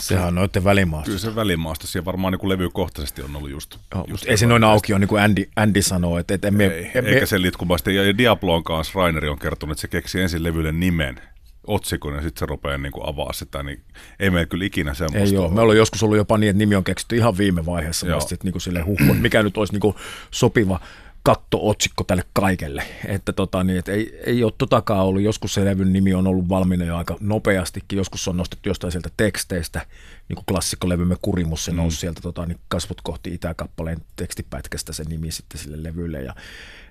Sehän 0.00 0.28
on 0.28 0.34
noiden 0.34 0.64
välimaasta. 0.64 1.06
Kyllä 1.06 1.18
se 1.18 1.34
välimaasta, 1.34 1.86
siellä 1.86 2.04
varmaan 2.04 2.32
niin 2.32 2.40
kuin 2.40 2.48
levykohtaisesti 2.48 3.22
on 3.22 3.36
ollut 3.36 3.50
just. 3.50 3.76
Joo, 3.94 4.04
just 4.08 4.24
ei 4.26 4.36
se 4.36 4.46
noin 4.46 4.64
auki 4.64 4.92
ole, 4.92 5.00
niin 5.00 5.08
kuin 5.08 5.22
Andy, 5.22 5.48
Andy 5.56 5.82
sanoo. 5.82 6.18
Että, 6.18 6.34
että 6.34 6.48
emme, 6.48 6.66
ei, 6.66 6.90
emme, 6.94 7.10
eikä 7.10 7.26
se 7.26 7.42
litkumaista. 7.42 7.90
Ja 7.90 8.18
Diablon 8.18 8.64
kanssa 8.64 8.92
Raineri 8.94 9.28
on 9.28 9.38
kertonut, 9.38 9.72
että 9.72 9.80
se 9.80 9.88
keksi 9.88 10.20
ensin 10.20 10.42
levylle 10.42 10.72
nimen 10.72 11.20
otsikon 11.68 12.14
ja 12.14 12.22
sitten 12.22 12.38
se 12.38 12.46
rupeaa 12.46 12.78
niin 12.78 12.92
kuin 12.92 13.08
avaa 13.08 13.32
sitä, 13.32 13.62
niin 13.62 13.80
ei 14.20 14.30
meillä 14.30 14.46
kyllä 14.46 14.64
ikinä 14.64 14.94
semmoista 14.94 15.28
Ei 15.28 15.34
joo, 15.34 15.48
me 15.48 15.60
ollaan 15.60 15.78
joskus 15.78 16.02
ollut 16.02 16.16
jopa 16.16 16.38
niin, 16.38 16.50
että 16.50 16.58
nimi 16.58 16.74
on 16.74 16.84
keksitty 16.84 17.16
ihan 17.16 17.38
viime 17.38 17.66
vaiheessa, 17.66 18.20
sitten 18.20 18.38
niin 18.44 18.52
kuin 18.52 18.62
sille 18.62 18.80
huhko, 18.80 19.14
mikä 19.14 19.42
nyt 19.42 19.56
olisi 19.56 19.72
niin 19.72 19.80
kuin 19.80 19.94
sopiva 20.30 20.80
katto-otsikko 21.22 22.04
tälle 22.04 22.24
kaikelle. 22.32 22.84
Että 23.06 23.32
tota, 23.32 23.64
niin, 23.64 23.78
että 23.78 23.92
ei, 23.92 24.20
ei 24.26 24.44
ole 24.44 24.52
totakaan 24.58 25.04
ollut, 25.04 25.22
joskus 25.22 25.54
se 25.54 25.64
levyn 25.64 25.92
nimi 25.92 26.14
on 26.14 26.26
ollut 26.26 26.48
valmiina 26.48 26.84
jo 26.84 26.96
aika 26.96 27.16
nopeastikin, 27.20 27.96
joskus 27.96 28.28
on 28.28 28.36
nostettu 28.36 28.68
jostain 28.68 28.92
sieltä 28.92 29.08
teksteistä, 29.16 29.86
niin 30.28 30.34
kuin 30.34 30.44
klassikkolevymme 30.48 31.16
Kurimus, 31.22 31.64
se 31.64 31.70
mm. 31.70 31.76
nousi 31.76 31.96
sieltä 31.96 32.20
tota, 32.20 32.46
niin 32.46 32.58
kasvot 32.68 33.00
kohti 33.00 33.34
itäkappaleen 33.34 33.98
tekstipätkästä 34.16 34.92
se 34.92 35.04
nimi 35.04 35.30
sitten 35.30 35.60
sille 35.60 35.82
levylle. 35.82 36.22
Ja, 36.22 36.34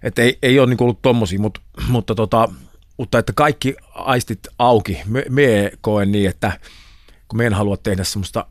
että 0.04 0.22
ei, 0.22 0.38
ei 0.42 0.60
ole 0.60 0.68
niin 0.68 0.78
kuin 0.78 0.86
ollut 0.86 1.02
tommosia, 1.02 1.40
mutta, 1.40 1.62
mutta 1.88 2.16
tota, 2.16 2.50
mutta 2.98 3.20
että 3.20 3.34
kaikki 3.36 3.76
aistit 3.94 4.40
auki. 4.60 5.02
Me, 5.06 5.26
me 5.30 5.72
koen 5.82 6.12
niin, 6.12 6.30
että 6.30 6.60
kun 7.28 7.38
me 7.38 7.46
en 7.46 7.54
halua 7.54 7.78
tehdä 7.78 8.04
semmoista, 8.04 8.46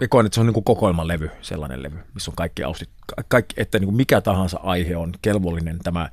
me 0.00 0.08
koen, 0.08 0.26
että 0.26 0.34
se 0.34 0.40
on 0.40 0.46
niin 0.46 0.54
kuin 0.54 0.64
kokoelmalevy, 0.64 1.30
sellainen 1.40 1.82
levy, 1.82 1.98
missä 2.14 2.30
on 2.30 2.36
kaikki 2.36 2.62
aistit, 2.62 2.90
kaikki, 3.28 3.54
että 3.58 3.78
niin 3.78 3.86
kuin 3.86 3.96
mikä 3.96 4.20
tahansa 4.20 4.60
aihe 4.62 4.96
on 4.96 5.12
kelvollinen 5.22 5.78
tämä 5.78 6.10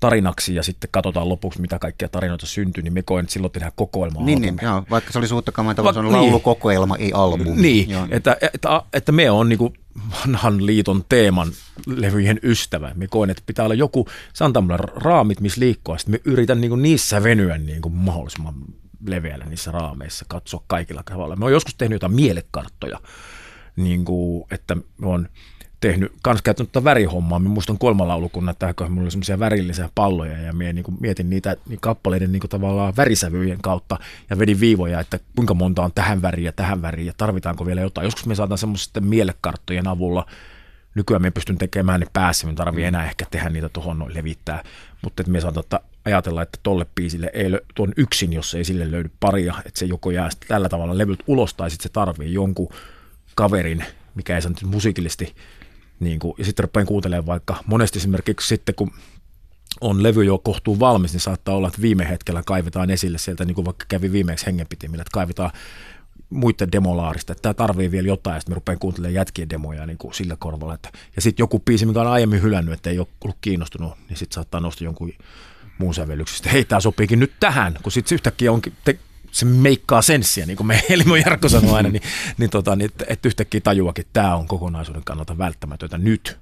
tarinaksi 0.00 0.54
ja 0.54 0.62
sitten 0.62 0.90
katsotaan 0.92 1.28
lopuksi, 1.28 1.60
mitä 1.60 1.78
kaikkia 1.78 2.08
tarinoita 2.08 2.46
syntyy, 2.46 2.82
niin 2.82 2.92
me 2.92 3.02
koen, 3.02 3.22
että 3.22 3.32
silloin 3.32 3.52
tehdään 3.52 3.72
kokoelma. 3.76 4.20
Niin, 4.20 4.42
niin 4.42 4.58
joo, 4.62 4.82
vaikka 4.90 5.12
se 5.12 5.18
oli 5.18 5.26
uutta 5.32 5.52
kamaa, 5.52 5.74
se 5.74 5.80
on 5.80 6.04
niin. 6.04 6.12
laulukokoelma, 6.12 6.96
ei 6.96 7.12
albumi. 7.12 7.62
Niin, 7.62 7.90
joo. 7.90 8.06
Että, 8.10 8.36
että, 8.52 8.82
että, 8.92 9.12
me 9.12 9.30
on 9.30 9.48
niin 9.48 9.58
kuin 9.58 9.74
vanhan 10.12 10.66
liiton 10.66 11.04
teeman 11.08 11.48
levyjen 11.86 12.40
ystävä. 12.42 12.92
Me 12.94 13.06
koen, 13.06 13.30
että 13.30 13.42
pitää 13.46 13.64
olla 13.64 13.74
joku, 13.74 14.08
se 14.32 14.44
antaa 14.44 14.62
mulle 14.62 14.76
raamit, 14.76 15.40
missä 15.40 15.60
liikkua, 15.60 15.98
sitten 15.98 16.14
me 16.14 16.32
yritän 16.32 16.60
niin 16.60 16.68
kuin 16.68 16.82
niissä 16.82 17.22
venyä 17.22 17.58
niin 17.58 17.82
kuin 17.82 17.94
mahdollisimman 17.94 18.54
leveällä 19.06 19.44
niissä 19.44 19.70
raameissa, 19.70 20.24
katsoa 20.28 20.62
kaikilla 20.66 21.02
tavalla. 21.10 21.36
Me 21.36 21.44
on 21.44 21.52
joskus 21.52 21.74
tehnyt 21.74 21.96
jotain 21.96 22.14
mielekarttoja, 22.14 23.00
niin 23.76 24.04
kuin, 24.04 24.44
että 24.50 24.74
me 24.74 25.08
on 25.08 25.28
tehnyt, 25.88 26.12
kans 26.22 26.42
käyttänyt 26.42 26.72
tätä 26.72 26.84
värihommaa. 26.84 27.38
Mä 27.38 27.48
muistan 27.48 27.78
kolmalaulukunnan, 27.78 28.52
että 28.52 28.88
mulla 28.88 29.02
oli 29.02 29.10
semmoisia 29.10 29.38
värillisiä 29.38 29.88
palloja 29.94 30.38
ja 30.38 30.52
mie 30.52 30.72
niin 30.72 30.84
mietin 31.00 31.30
niitä 31.30 31.56
niin 31.68 31.80
kappaleiden 31.80 32.32
niin 32.32 32.40
kuin 32.40 32.50
tavallaan 32.50 32.96
värisävyjen 32.96 33.58
kautta 33.62 33.98
ja 34.30 34.38
vedin 34.38 34.60
viivoja, 34.60 35.00
että 35.00 35.18
kuinka 35.36 35.54
monta 35.54 35.82
on 35.82 35.92
tähän 35.94 36.22
väriin 36.22 36.46
ja 36.46 36.52
tähän 36.52 36.82
väriin 36.82 37.06
ja 37.06 37.12
tarvitaanko 37.16 37.66
vielä 37.66 37.80
jotain. 37.80 38.04
Joskus 38.04 38.26
me 38.26 38.34
saadaan 38.34 38.58
semmoisten 38.58 39.04
mielekarttojen 39.04 39.88
avulla 39.88 40.26
nykyään 40.94 41.22
me 41.22 41.30
pystyn 41.30 41.58
tekemään 41.58 42.00
ne 42.00 42.06
päässä, 42.12 42.46
me 42.46 42.54
tarvii 42.54 42.84
enää 42.84 43.04
ehkä 43.04 43.26
tehdä 43.30 43.50
niitä 43.50 43.68
tuohon 43.68 43.98
noin 43.98 44.14
levittää, 44.14 44.62
mutta 45.02 45.22
että 45.22 45.32
me 45.32 45.40
saadaan 45.40 45.64
että 45.64 45.80
ajatella, 46.04 46.42
että 46.42 46.58
tolle 46.62 46.86
biisille 46.94 47.30
ei 47.32 47.50
lö, 47.50 47.60
tuon 47.74 47.92
yksin, 47.96 48.32
jos 48.32 48.54
ei 48.54 48.64
sille 48.64 48.90
löydy 48.90 49.10
paria, 49.20 49.54
että 49.66 49.78
se 49.78 49.86
joko 49.86 50.10
jää 50.10 50.28
tällä 50.48 50.68
tavalla 50.68 50.98
levyt 50.98 51.22
ulos 51.26 51.54
tai 51.54 51.70
sitten 51.70 51.82
se 51.82 51.92
tarvii 51.92 52.32
jonkun 52.32 52.68
kaverin, 53.34 53.84
mikä 54.14 54.34
ei 54.34 54.42
saa 54.42 54.50
nyt 54.50 54.62
musiikillisesti 54.62 55.34
Niin 56.00 56.18
kuin, 56.18 56.34
ja 56.38 56.44
sitten 56.44 56.62
rupean 56.62 56.86
kuuntelemaan 56.86 57.26
vaikka 57.26 57.56
monesti 57.66 57.98
esimerkiksi 57.98 58.48
sitten, 58.48 58.74
kun 58.74 58.90
on 59.80 60.02
levy 60.02 60.24
jo 60.24 60.38
kohtuu 60.38 60.80
valmis, 60.80 61.12
niin 61.12 61.20
saattaa 61.20 61.54
olla, 61.54 61.68
että 61.68 61.82
viime 61.82 62.08
hetkellä 62.08 62.42
kaivetaan 62.46 62.90
esille 62.90 63.18
sieltä, 63.18 63.44
niin 63.44 63.54
kuin 63.54 63.64
vaikka 63.64 63.84
kävi 63.88 64.12
viimeksi 64.12 64.46
hengenpitimillä, 64.46 65.02
että 65.02 65.14
kaivetaan 65.14 65.50
muiden 66.30 66.72
demolaarista, 66.72 67.32
että 67.32 67.42
tämä 67.42 67.54
tarvii 67.54 67.90
vielä 67.90 68.08
jotain, 68.08 68.34
ja 68.34 68.40
sitten 68.40 68.52
me 68.52 68.54
rupean 68.54 68.78
kuuntelemaan 68.78 69.14
jätkien 69.14 69.50
demoja 69.50 69.86
niin 69.86 69.98
kuin 69.98 70.14
sillä 70.14 70.36
korvalla. 70.38 70.74
Että, 70.74 70.88
ja 71.16 71.22
sitten 71.22 71.42
joku 71.42 71.58
biisi, 71.58 71.86
mikä 71.86 72.00
on 72.00 72.06
aiemmin 72.06 72.42
hylännyt, 72.42 72.74
että 72.74 72.90
ei 72.90 72.98
ole 72.98 73.06
ollut 73.24 73.38
kiinnostunut, 73.40 73.92
niin 74.08 74.16
sitten 74.16 74.34
saattaa 74.34 74.60
nostaa 74.60 74.84
jonkun 74.84 75.12
muun 75.78 75.94
sävellyksistä. 75.94 76.50
Hei, 76.50 76.64
tämä 76.64 76.80
sopiikin 76.80 77.20
nyt 77.20 77.32
tähän, 77.40 77.78
kun 77.82 77.92
sitten 77.92 78.14
yhtäkkiä 78.14 78.52
onkin, 78.52 78.72
te, 78.84 78.98
se 79.36 79.46
meikkaa 79.46 80.02
senssiä, 80.02 80.46
niin 80.46 80.56
kuin 80.56 80.66
me 80.66 80.82
Elmo 80.90 81.16
Jarkko 81.16 81.48
sanoi 81.48 81.76
aina, 81.76 81.88
niin, 81.88 82.02
niin, 82.38 82.50
tota, 82.50 82.76
niin 82.76 82.90
että 82.90 83.04
et 83.08 83.26
yhtäkkiä 83.26 83.60
tajuakin, 83.60 84.02
että 84.02 84.20
tämä 84.20 84.36
on 84.36 84.46
kokonaisuuden 84.46 85.04
kannalta 85.04 85.38
välttämätöntä 85.38 85.98
nyt. 85.98 86.38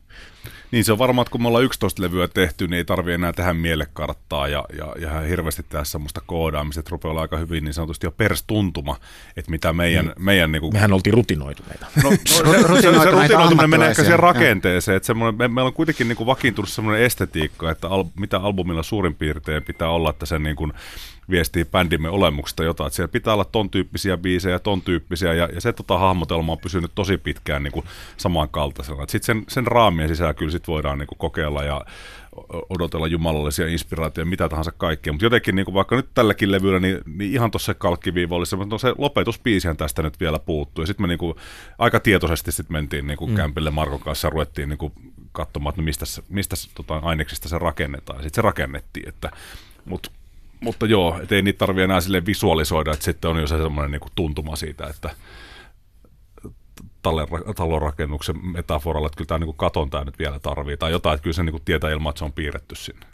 Niin 0.71 0.85
se 0.85 0.93
on 0.93 0.99
varmaan, 0.99 1.23
että 1.23 1.33
kun 1.33 1.43
me 1.43 1.49
ollaan 1.49 1.65
11 1.65 2.03
levyä 2.03 2.29
tehty, 2.29 2.67
niin 2.67 2.79
ei 2.79 2.85
tarvi 2.85 3.13
enää 3.13 3.33
tehdä 3.33 3.53
mielekarttaa 3.53 4.49
ja, 4.49 4.65
ja, 4.79 4.95
ja 4.99 5.21
hirveästi 5.21 5.63
tehdä 5.69 5.85
semmoista 5.85 6.21
koodaamista, 6.27 6.81
että 6.81 6.91
rupeaa 6.91 7.11
olla 7.11 7.21
aika 7.21 7.37
hyvin 7.37 7.65
niin 7.65 7.75
sanotusti 7.75 8.07
jo 8.07 8.11
perstuntuma, 8.11 8.97
että 9.37 9.51
mitä 9.51 9.73
meidän... 9.73 10.05
Niin. 10.05 10.15
meidän 10.19 10.53
niin 10.53 10.61
kuin... 10.61 10.73
Mehän 10.73 10.93
oltiin 10.93 11.15
rutinoituneita. 11.15 11.87
No, 12.03 12.11
no 12.11 12.17
se, 12.25 12.83
se, 12.83 13.03
se, 13.03 13.11
rutinoituminen 13.11 13.71
menee 13.71 13.89
ehkä 13.89 14.03
siihen 14.03 14.19
rakenteeseen, 14.19 14.97
että 14.97 15.15
me, 15.15 15.49
meillä 15.49 15.69
on 15.69 15.73
kuitenkin 15.73 16.09
niin 16.09 16.17
kuin 16.17 16.27
vakiintunut 16.27 16.69
semmoinen 16.69 17.03
estetiikka, 17.03 17.71
että 17.71 17.89
al, 17.89 18.05
mitä 18.21 18.39
albumilla 18.39 18.83
suurin 18.83 19.15
piirtein 19.15 19.63
pitää 19.63 19.89
olla, 19.89 20.11
että 20.11 20.27
sen 20.27 20.43
niin 20.43 20.57
kuin, 20.57 20.73
viestii 21.31 21.65
bändimme 21.65 22.09
olemuksesta 22.09 22.65
jotain. 22.65 22.87
Että 22.87 22.97
siellä 22.97 23.13
pitää 23.13 23.35
olla 23.35 23.45
ton 23.45 23.71
tyyppisiä 23.71 24.17
biisejä, 24.17 24.59
ton 24.59 24.83
tyyppisiä, 24.83 25.35
ja, 25.35 25.49
ja 25.55 25.61
se 25.61 25.73
tota, 25.73 25.99
hahmotelma 25.99 26.53
on 26.53 26.59
pysynyt 26.59 26.91
tosi 26.95 27.19
pitkään 27.19 27.63
niin 27.63 27.73
kuin 27.73 27.87
samankaltaisena. 28.17 29.07
Sitten 29.07 29.23
sen, 29.23 29.45
sen 29.49 29.67
raamien 30.05 30.17
sisällä 30.17 30.35
kyllä 30.35 30.53
sit 30.53 30.69
voidaan 30.69 30.99
niin 30.99 31.07
kuin 31.07 31.19
kokeilla 31.19 31.63
ja 31.63 31.85
odotella 32.71 33.07
jumalallisia 33.07 33.67
inspiraatioita, 33.67 34.31
mitä 34.31 34.49
tahansa 34.49 34.73
kaikkea. 34.73 35.13
Mutta 35.13 35.27
jotenkin 35.27 35.57
niin 35.57 35.65
kuin 35.65 35.75
vaikka 35.75 35.97
nyt 35.97 36.09
tälläkin 36.15 36.53
levyllä, 36.53 36.81
niin, 36.81 36.99
niin 37.07 37.33
ihan 37.33 37.51
tuossa 37.51 37.75
kalkkiviiva 37.75 38.37
oli 38.37 38.47
se, 38.47 38.57
mutta 38.57 38.79
se 38.79 38.95
lopetuspiisihän 38.99 39.77
tästä 39.77 40.03
nyt 40.03 40.21
vielä 40.21 40.39
puuttuu. 40.39 40.83
Ja 40.83 40.87
sitten 40.87 41.05
me 41.05 41.09
niin 41.09 41.19
kuin, 41.19 41.35
aika 41.79 42.01
tietoisesti 42.01 42.53
sit 42.53 42.71
mentiin 42.71 43.07
niin 43.07 43.19
kuin 43.19 43.31
mm. 43.31 43.37
kämpille 43.37 43.71
Markon 43.71 44.01
kanssa 44.01 44.27
ja 44.27 44.31
ruvettiin 44.31 44.69
niin 44.69 44.79
kuin 44.79 44.93
katsomaan, 45.33 45.71
että 45.71 45.83
no 45.83 45.85
mistä, 45.85 46.05
mistä 46.29 46.57
tota, 46.75 46.99
aineksista 47.03 47.49
se 47.49 47.59
rakennetaan. 47.59 48.23
Sitten 48.23 48.35
se 48.35 48.43
rakennettiin, 48.43 49.09
että, 49.09 49.31
mutta 49.85 50.11
mutta 50.61 50.87
joo, 50.87 51.21
et 51.23 51.33
ei 51.33 51.43
niitä 51.43 51.59
tarvitse 51.59 51.85
enää 51.85 52.01
sille 52.01 52.27
visualisoida, 52.27 52.93
että 52.93 53.05
sitten 53.05 53.31
on 53.31 53.41
jo 53.41 53.47
se 53.47 53.59
semmoinen 53.59 53.91
niin 53.91 54.13
tuntuma 54.15 54.57
siitä, 54.57 54.87
että 54.87 55.11
talonrakennuksen 57.57 58.37
metaforalla, 58.53 59.07
että 59.07 59.17
kyllä 59.17 59.29
tämä 59.29 59.39
niin 59.39 59.57
katon 59.57 59.91
tämä 59.91 60.05
nyt 60.05 60.19
vielä 60.19 60.39
tarvii, 60.39 60.77
tai 60.77 60.93
jotain, 60.93 61.15
että 61.15 61.23
kyllä 61.23 61.35
se 61.35 61.43
niin 61.43 61.65
tietää 61.65 61.91
ilman, 61.91 62.11
että 62.11 62.19
se 62.19 62.25
on 62.25 62.33
piirretty 62.33 62.75
sinne. 62.75 63.07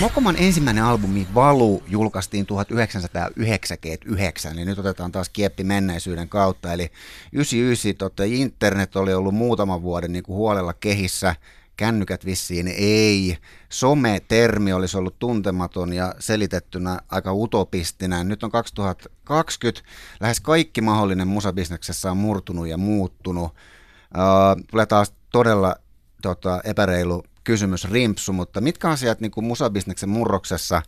Mokoman 0.00 0.36
ensimmäinen 0.38 0.84
albumi 0.84 1.26
Valu 1.34 1.82
julkaistiin 1.86 2.46
1999, 2.46 4.56
niin 4.56 4.68
nyt 4.68 4.78
otetaan 4.78 5.12
taas 5.12 5.28
kieppi 5.28 5.64
menneisyyden 5.64 6.28
kautta. 6.28 6.72
Eli 6.72 6.90
99 7.32 7.94
tota, 7.98 8.24
internet 8.24 8.96
oli 8.96 9.14
ollut 9.14 9.34
muutaman 9.34 9.82
vuoden 9.82 10.12
niin 10.12 10.22
kuin 10.22 10.36
huolella 10.36 10.72
kehissä, 10.72 11.36
kännykät 11.76 12.24
vissiin 12.24 12.68
ei. 12.68 13.38
Some-termi 13.68 14.72
olisi 14.72 14.98
ollut 14.98 15.18
tuntematon 15.18 15.92
ja 15.92 16.14
selitettynä 16.18 16.98
aika 17.08 17.32
utopistinen. 17.32 18.28
Nyt 18.28 18.42
on 18.42 18.50
2020, 18.50 19.82
lähes 20.20 20.40
kaikki 20.40 20.80
mahdollinen 20.80 21.28
musabisneksessä 21.28 22.10
on 22.10 22.16
murtunut 22.16 22.68
ja 22.68 22.78
muuttunut. 22.78 23.44
Uh, 23.44 24.64
tulee 24.70 24.86
taas 24.86 25.12
todella 25.32 25.76
tota, 26.22 26.60
epäreilu 26.64 27.22
kysymys 27.44 27.90
rimpsu, 27.90 28.32
mutta 28.32 28.60
mitkä 28.60 28.90
asiat 28.90 29.20
niin 29.20 29.30
kuin 29.30 29.44
musabisneksen 29.44 30.08
murroksessa 30.08 30.82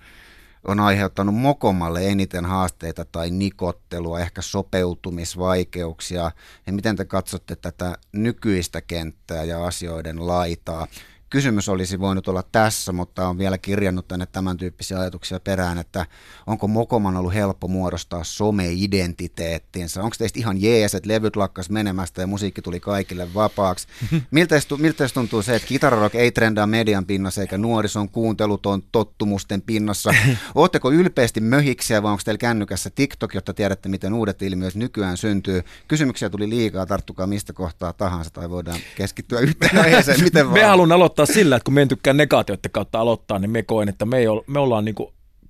on 0.64 0.80
aiheuttanut 0.80 1.34
Mokomalle 1.34 2.08
eniten 2.08 2.44
haasteita 2.44 3.04
tai 3.04 3.30
nikottelua, 3.30 4.20
ehkä 4.20 4.42
sopeutumisvaikeuksia, 4.42 6.30
ja 6.66 6.72
miten 6.72 6.96
te 6.96 7.04
katsotte 7.04 7.56
tätä 7.56 7.98
nykyistä 8.12 8.80
kenttää 8.80 9.44
ja 9.44 9.66
asioiden 9.66 10.26
laitaa? 10.26 10.86
Kysymys 11.34 11.68
olisi 11.68 12.00
voinut 12.00 12.28
olla 12.28 12.42
tässä, 12.52 12.92
mutta 12.92 13.28
on 13.28 13.38
vielä 13.38 13.58
kirjannut 13.58 14.08
tänne 14.08 14.26
tämän 14.26 14.56
tyyppisiä 14.56 14.98
ajatuksia 14.98 15.40
perään, 15.40 15.78
että 15.78 16.06
onko 16.46 16.68
Mokoman 16.68 17.16
ollut 17.16 17.34
helppo 17.34 17.68
muodostaa 17.68 18.24
some-identiteettinsä? 18.24 20.02
Onko 20.02 20.16
teistä 20.18 20.38
ihan 20.38 20.62
jees, 20.62 20.94
että 20.94 21.08
levyt 21.08 21.36
lakkas 21.36 21.70
menemästä 21.70 22.20
ja 22.20 22.26
musiikki 22.26 22.62
tuli 22.62 22.80
kaikille 22.80 23.34
vapaaksi? 23.34 23.88
Miltä, 24.30 24.56
miltä 24.78 25.08
tuntuu 25.14 25.42
se, 25.42 25.54
että 25.54 25.68
kitararock 25.68 26.14
ei 26.14 26.32
trendaa 26.32 26.66
median 26.66 27.06
pinnassa 27.06 27.40
eikä 27.40 27.58
nuorison 27.58 28.08
kuunteluton 28.08 28.82
tottumusten 28.92 29.62
pinnassa? 29.62 30.14
Oletteko 30.54 30.92
ylpeästi 30.92 31.40
möhiksiä 31.40 32.02
vai 32.02 32.10
onko 32.10 32.22
teillä 32.24 32.38
kännykässä 32.38 32.90
TikTok, 32.90 33.34
jotta 33.34 33.54
tiedätte, 33.54 33.88
miten 33.88 34.14
uudet 34.14 34.42
ilmiöt 34.42 34.74
nykyään 34.74 35.16
syntyy? 35.16 35.62
Kysymyksiä 35.88 36.30
tuli 36.30 36.50
liikaa, 36.50 36.86
tarttukaa 36.86 37.26
mistä 37.26 37.52
kohtaa 37.52 37.92
tahansa 37.92 38.30
tai 38.30 38.50
voidaan 38.50 38.80
keskittyä 38.96 39.40
yhteen 39.40 39.78
aiheeseen. 39.78 40.22
Miten 40.22 40.46
vaan? 40.50 40.58
Me 40.58 40.64
haluan 40.64 40.92
aloittaa 40.92 41.23
aloittaa 41.24 41.42
sillä, 41.42 41.56
että 41.56 41.64
kun 41.64 41.74
me 41.74 41.82
en 41.82 41.88
tykkää 41.88 42.12
negaatioiden 42.12 42.70
kautta 42.70 43.00
aloittaa, 43.00 43.38
niin 43.38 43.50
me 43.50 43.62
koen, 43.62 43.88
että 43.88 44.04
me, 44.04 44.18
ei 44.18 44.28
ole, 44.28 44.44
me 44.46 44.58
ollaan 44.58 44.84
niin 44.84 44.94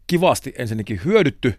kivasti 0.07 0.55
ensinnäkin 0.59 1.01
hyödytty 1.05 1.55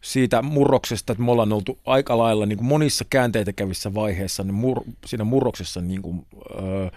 siitä 0.00 0.42
murroksesta, 0.42 1.12
että 1.12 1.24
me 1.24 1.30
ollaan 1.30 1.52
oltu 1.52 1.78
aika 1.86 2.18
lailla 2.18 2.46
niin 2.46 2.64
monissa 2.64 3.04
käänteitä 3.10 3.52
kävissä 3.52 3.94
vaiheissa 3.94 4.42
niin 4.42 4.54
mur, 4.54 4.80
siinä 5.06 5.24
murroksessa 5.24 5.80
niin 5.80 6.02
kuin, 6.02 6.26
öö, 6.62 6.88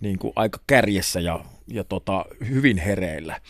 niin 0.00 0.18
kuin 0.18 0.32
aika 0.36 0.60
kärjessä 0.66 1.20
ja, 1.20 1.44
ja 1.66 1.84
tota, 1.84 2.24
hyvin 2.48 2.78
hereillä. 2.78 3.40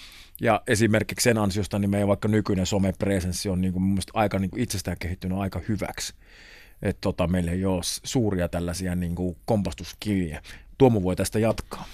Ja 0.40 0.62
esimerkiksi 0.66 1.24
sen 1.24 1.38
ansiosta 1.38 1.78
niin 1.78 1.90
meidän 1.90 2.08
vaikka 2.08 2.28
nykyinen 2.28 2.66
somepresenssi 2.66 3.48
on 3.48 3.60
niin 3.60 3.72
kuin 3.72 3.82
mun 3.82 3.98
aika 4.14 4.38
niin 4.38 4.50
kuin 4.50 4.62
itsestään 4.62 4.96
kehittynyt 5.00 5.38
aika 5.38 5.60
hyväksi. 5.68 6.14
Että 6.82 7.00
tota, 7.00 7.26
meillä 7.26 7.52
ei 7.52 7.64
ole 7.64 7.80
suuria 7.82 8.48
tällaisia 8.48 8.94
niin 8.94 9.14
kuin 9.14 9.36
kompastuskiviä. 9.44 10.42
Tuomo 10.78 11.02
voi 11.02 11.16
tästä 11.16 11.38
jatkaa. 11.38 11.84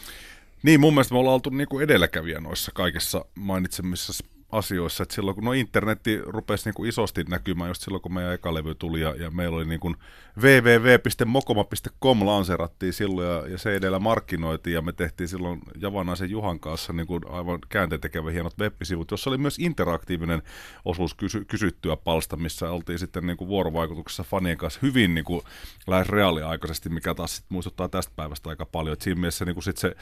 Niin, 0.67 0.81
mun 0.81 0.95
mielestä 0.95 1.15
me 1.15 1.19
ollaan 1.19 1.35
oltu 1.35 1.51
niin 1.51 1.69
kuin 1.69 1.85
edelläkävijä 1.85 2.41
noissa 2.41 2.73
kaikissa 2.75 3.25
mainitsemissa 3.35 4.25
asioissa, 4.53 5.03
että 5.03 5.15
silloin 5.15 5.35
kun 5.35 5.45
no 5.45 5.53
internetti 5.53 6.21
rupesi 6.25 6.71
niin 6.71 6.89
isosti 6.89 7.25
näkymään 7.29 7.71
just 7.71 7.83
silloin 7.83 8.03
kun 8.03 8.15
meidän 8.15 8.35
eka 8.35 8.55
levy 8.55 8.75
tuli 8.75 9.01
ja, 9.01 9.15
ja 9.15 9.31
meillä 9.31 9.57
oli 9.57 9.65
niin 9.65 9.81
kuin 9.81 9.97
www.mokoma.com 10.43 12.27
lanserattiin 12.27 12.93
silloin 12.93 13.29
ja, 13.29 13.47
ja 13.49 13.59
se 13.59 13.75
edellä 13.75 13.99
markkinoitiin 13.99 14.75
ja 14.75 14.83
me 14.83 14.93
tehtiin 14.93 15.29
silloin 15.29 15.61
Javanaisen 15.81 16.31
Juhan 16.31 16.61
kanssa 16.61 16.93
kuin 17.07 17.23
aivan 17.31 17.59
käänteentekevä 17.69 18.31
hienot 18.31 18.59
web-sivut, 18.59 19.11
jossa 19.11 19.31
oli 19.31 19.39
myös 19.39 19.59
interaktiivinen 19.59 20.43
osuus 20.85 21.15
kysy, 21.15 21.45
kysyttyä 21.45 21.97
palsta, 21.97 22.37
missä 22.37 22.71
oltiin 22.71 22.99
sitten 22.99 23.27
niin 23.27 23.37
kuin 23.37 23.49
vuorovaikutuksessa 23.49 24.23
fanien 24.23 24.59
kanssa 24.59 24.81
hyvin 24.83 25.15
niin 25.15 25.25
kuin 25.25 25.43
lähes 25.87 26.09
reaaliaikaisesti, 26.09 26.89
mikä 26.89 27.15
taas 27.15 27.37
sit 27.37 27.47
muistuttaa 27.49 27.89
tästä 27.89 28.13
päivästä 28.17 28.51
aika 28.51 28.67
paljon, 28.67 28.93
että 28.93 29.05
siinä 29.05 29.21
mielessä 29.21 29.45
niin 29.45 29.55
kuin 29.55 29.65
sit 29.65 29.77
se 29.77 29.97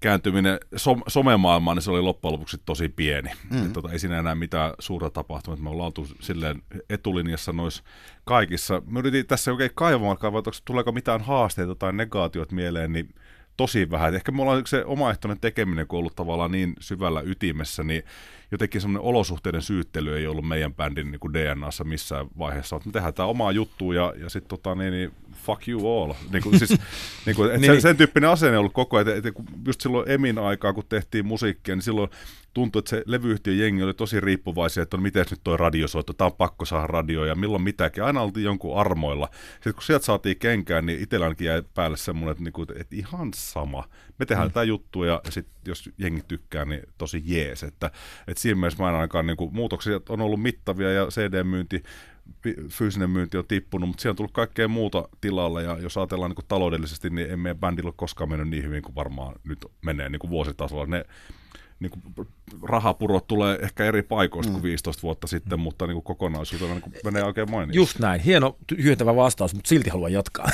kääntyminen 0.00 0.58
som- 0.76 1.02
somemaailmaan, 1.06 1.76
niin 1.76 1.82
se 1.82 1.90
oli 1.90 2.00
loppujen 2.00 2.32
lopuksi 2.32 2.58
tosi 2.64 2.88
pieni. 2.88 3.30
Mm. 3.50 3.72
tota, 3.72 3.92
ei 3.92 3.98
siinä 3.98 4.18
enää 4.18 4.34
mitään 4.34 4.72
suurta 4.78 5.10
tapahtumaa. 5.10 5.58
Me 5.60 5.70
ollaan 5.70 5.86
oltu 5.86 6.06
silleen 6.20 6.62
etulinjassa 6.90 7.52
noissa 7.52 7.82
kaikissa. 8.24 8.82
Me 8.86 8.98
yritin 8.98 9.26
tässä 9.26 9.50
oikein 9.52 9.70
kaivamaan, 9.74 10.16
että 10.38 10.50
tuleeko 10.64 10.92
mitään 10.92 11.20
haasteita 11.20 11.74
tai 11.74 11.92
negaatiot 11.92 12.52
mieleen, 12.52 12.92
niin 12.92 13.14
tosi 13.56 13.90
vähän. 13.90 14.14
Ehkä 14.14 14.32
me 14.32 14.42
ollaan 14.42 14.66
se 14.66 14.84
omaehtoinen 14.84 15.40
tekeminen, 15.40 15.86
kun 15.86 15.98
ollut 15.98 16.16
tavallaan 16.16 16.50
niin 16.50 16.74
syvällä 16.80 17.20
ytimessä, 17.24 17.82
niin 17.82 18.02
jotenkin 18.50 18.80
semmoinen 18.80 19.08
olosuhteiden 19.08 19.62
syyttely 19.62 20.16
ei 20.16 20.26
ollut 20.26 20.48
meidän 20.48 20.74
bändin 20.74 21.10
niin 21.10 21.20
kuin 21.20 21.34
DNAssa 21.34 21.84
missään 21.84 22.26
vaiheessa. 22.38 22.80
Me 22.84 22.92
tehdään 22.92 23.14
tämä 23.14 23.26
omaa 23.26 23.52
juttua 23.52 23.94
ja, 23.94 24.14
ja 24.16 24.30
sitten 24.30 24.48
tota, 24.48 24.74
niin, 24.74 24.92
niin, 24.92 25.12
fuck 25.46 25.68
you 25.68 26.02
all. 26.02 26.12
Niin 26.32 26.42
kuin, 26.42 26.58
siis, 26.58 26.80
niin 27.26 27.36
kuin, 27.36 27.54
et 27.54 27.60
niin, 27.60 27.72
sen, 27.72 27.82
sen, 27.82 27.96
tyyppinen 27.96 28.30
asenne 28.30 28.56
on 28.56 28.60
ollut 28.60 28.72
koko 28.72 28.96
ajan. 28.96 29.08
Että, 29.08 29.28
että 29.28 29.42
just 29.66 29.80
silloin 29.80 30.10
Emin 30.10 30.38
aikaa, 30.38 30.72
kun 30.72 30.84
tehtiin 30.88 31.26
musiikkia, 31.26 31.74
niin 31.74 31.82
silloin 31.82 32.10
tuntui, 32.56 32.80
että 32.80 32.90
se 32.90 33.02
levyyhtiön 33.06 33.58
jengi 33.58 33.82
oli 33.82 33.94
tosi 33.94 34.20
riippuvaisia, 34.20 34.82
että 34.82 34.96
on 34.96 35.02
miten 35.02 35.26
nyt 35.30 35.40
toi 35.44 35.56
radiosoitto, 35.56 36.12
tämä 36.12 36.26
on 36.26 36.36
pakko 36.36 36.64
saada 36.64 36.86
radio 36.86 37.24
ja 37.24 37.34
milloin 37.34 37.62
mitäkin. 37.62 38.04
Aina 38.04 38.22
oltiin 38.22 38.44
jonkun 38.44 38.78
armoilla. 38.78 39.28
Sitten 39.54 39.74
kun 39.74 39.82
sieltä 39.82 40.04
saatiin 40.04 40.38
kenkään, 40.38 40.86
niin 40.86 41.00
itsellä 41.00 41.26
ainakin 41.26 41.46
jäi 41.46 41.62
päälle 41.74 41.96
semmoinen, 41.96 42.30
että, 42.30 42.44
niinku, 42.44 42.62
että 42.62 42.96
ihan 42.96 43.30
sama. 43.34 43.88
Me 44.18 44.26
tehdään 44.26 44.48
mm. 44.48 44.52
tämä 44.52 44.64
juttu 44.64 45.04
ja, 45.04 45.20
sitten 45.28 45.54
jos 45.66 45.90
jengi 45.98 46.22
tykkää, 46.28 46.64
niin 46.64 46.82
tosi 46.98 47.22
jees. 47.24 47.62
Että, 47.62 47.90
että 48.28 48.40
siinä 48.40 48.60
mielessä 48.60 48.82
mä 48.82 48.88
en 48.88 48.94
ainakaan, 48.94 49.26
niin 49.26 49.36
kuin, 49.36 49.54
muutoksia 49.54 50.00
on 50.08 50.20
ollut 50.20 50.42
mittavia 50.42 50.92
ja 50.92 51.06
CD-myynti 51.06 51.82
fyysinen 52.68 53.10
myynti 53.10 53.38
on 53.38 53.46
tippunut, 53.48 53.88
mutta 53.88 54.02
siellä 54.02 54.12
on 54.12 54.16
tullut 54.16 54.32
kaikkea 54.32 54.68
muuta 54.68 55.08
tilalla, 55.20 55.62
ja 55.62 55.78
jos 55.78 55.96
ajatellaan 55.96 56.30
niin 56.30 56.36
kuin 56.36 56.46
taloudellisesti, 56.48 57.10
niin 57.10 57.30
ei 57.30 57.36
meidän 57.36 57.58
bändillä 57.58 57.88
ole 57.88 57.94
koskaan 57.96 58.30
mennyt 58.30 58.48
niin 58.48 58.64
hyvin 58.64 58.82
kuin 58.82 58.94
varmaan 58.94 59.34
nyt 59.44 59.66
menee 59.84 60.08
niin 60.08 60.20
kuin 60.20 60.30
vuositasolla. 60.30 60.86
Ne 60.86 61.04
niin 61.80 61.90
kuin, 61.90 62.28
rahapurot 62.62 63.26
tulee 63.26 63.58
ehkä 63.62 63.84
eri 63.84 64.02
paikoista 64.02 64.52
mm. 64.52 64.52
kuin 64.52 64.62
15 64.62 65.02
vuotta 65.02 65.26
sitten, 65.26 65.60
mutta 65.60 65.86
niin 65.86 65.94
kuin 65.94 66.04
kokonaisuutena 66.04 66.72
niin 66.72 66.82
kuin 66.82 66.94
menee 67.04 67.24
oikein 67.24 67.50
mainiosti. 67.50 67.76
Just 67.76 67.98
näin. 67.98 68.20
Hieno 68.20 68.56
hyötävä 68.82 69.16
vastaus, 69.16 69.54
mutta 69.54 69.68
silti 69.68 69.90
haluan 69.90 70.12
jatkaa. 70.12 70.50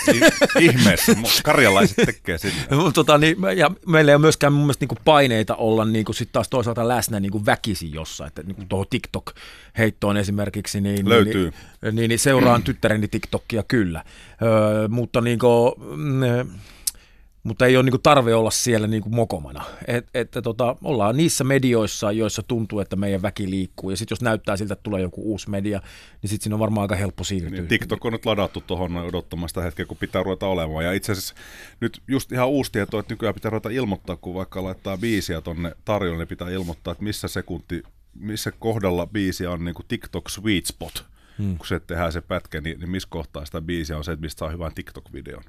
Ihmeessä. 0.60 1.16
Karjalaiset 1.44 1.96
tekee 1.96 2.38
sitä. 2.38 2.56
tota, 2.94 3.18
niin, 3.18 3.36
ja 3.56 3.70
meillä 3.86 4.10
ei 4.10 4.14
ole 4.14 4.20
myöskään 4.20 4.52
mun 4.52 4.62
mielestä 4.62 4.82
niin 4.82 4.88
kuin 4.88 4.98
paineita 5.04 5.56
olla 5.56 5.84
niin 5.84 6.04
kuin 6.04 6.16
sit 6.16 6.28
taas 6.32 6.48
toisaalta 6.48 6.88
läsnä 6.88 7.20
niin 7.20 7.32
kuin 7.32 7.46
väkisin 7.46 7.92
jossain. 7.92 8.28
Että 8.28 8.42
niin 8.42 8.56
kuin 8.56 8.68
tuohon 8.68 8.86
TikTok-heittoon 8.90 10.16
esimerkiksi. 10.16 10.80
Niin, 10.80 11.08
Löytyy. 11.08 11.52
Niin, 11.82 11.96
niin, 11.96 12.08
niin 12.08 12.18
seuraan 12.18 12.60
mm. 12.60 12.64
tyttäreni 12.64 13.08
TikTokia 13.08 13.62
kyllä. 13.62 14.04
Öö, 14.42 14.88
mutta 14.88 15.20
niin 15.20 15.38
kuin, 15.38 15.72
mm, 15.96 16.50
mutta 17.42 17.66
ei 17.66 17.76
ole 17.76 17.82
niin 17.90 18.02
tarve 18.02 18.34
olla 18.34 18.50
siellä 18.50 18.86
niin 18.86 19.02
kuin 19.02 19.14
mokomana. 19.14 19.64
Et, 19.86 20.08
että 20.14 20.42
tota, 20.42 20.76
ollaan 20.84 21.16
niissä 21.16 21.44
medioissa, 21.44 22.12
joissa 22.12 22.42
tuntuu, 22.42 22.80
että 22.80 22.96
meidän 22.96 23.22
väki 23.22 23.50
liikkuu. 23.50 23.90
Ja 23.90 23.96
sitten 23.96 24.12
jos 24.12 24.22
näyttää 24.22 24.56
siltä, 24.56 24.72
että 24.72 24.82
tulee 24.82 25.02
joku 25.02 25.22
uusi 25.22 25.50
media, 25.50 25.78
niin 26.22 26.30
sitten 26.30 26.44
siinä 26.44 26.56
on 26.56 26.60
varmaan 26.60 26.82
aika 26.82 26.94
helppo 26.94 27.24
siirtyä. 27.24 27.50
Niin, 27.50 27.68
TikTok 27.68 28.04
on 28.04 28.12
nyt 28.12 28.26
ladattu 28.26 28.60
tuohon 28.60 28.96
odottamaan 28.96 29.48
sitä 29.48 29.62
hetkeä, 29.62 29.86
kun 29.86 29.96
pitää 29.96 30.22
ruveta 30.22 30.46
olemaan. 30.46 30.84
Ja 30.84 30.92
itse 30.92 31.12
asiassa 31.12 31.34
nyt 31.80 32.02
just 32.08 32.32
ihan 32.32 32.48
uusi 32.48 32.72
tieto, 32.72 32.98
että 32.98 33.12
nykyään 33.12 33.34
pitää 33.34 33.50
ruveta 33.50 33.70
ilmoittaa, 33.70 34.16
kun 34.16 34.34
vaikka 34.34 34.64
laittaa 34.64 34.96
biisiä 34.96 35.40
tonne 35.40 35.72
tarjolle, 35.84 36.18
niin 36.18 36.28
pitää 36.28 36.50
ilmoittaa, 36.50 36.92
että 36.92 37.04
missä 37.04 37.28
sekunti, 37.28 37.82
missä 38.14 38.52
kohdalla 38.52 39.06
biisiä 39.06 39.50
on 39.50 39.64
niin 39.64 39.74
kuin 39.74 39.86
TikTok 39.88 40.30
sweet 40.30 40.66
spot. 40.66 41.04
Hmm. 41.38 41.56
Kun 41.56 41.66
se 41.66 41.80
tehdään 41.80 42.12
se 42.12 42.20
pätkä, 42.20 42.60
niin, 42.60 42.80
niin 42.80 42.90
missä 42.90 43.08
kohtaa 43.10 43.44
sitä 43.44 43.60
biisiä 43.60 43.96
on 43.96 44.04
se, 44.04 44.12
että 44.12 44.20
mistä 44.20 44.38
saa 44.38 44.50
hyvän 44.50 44.72
TikTok-videon. 44.74 45.44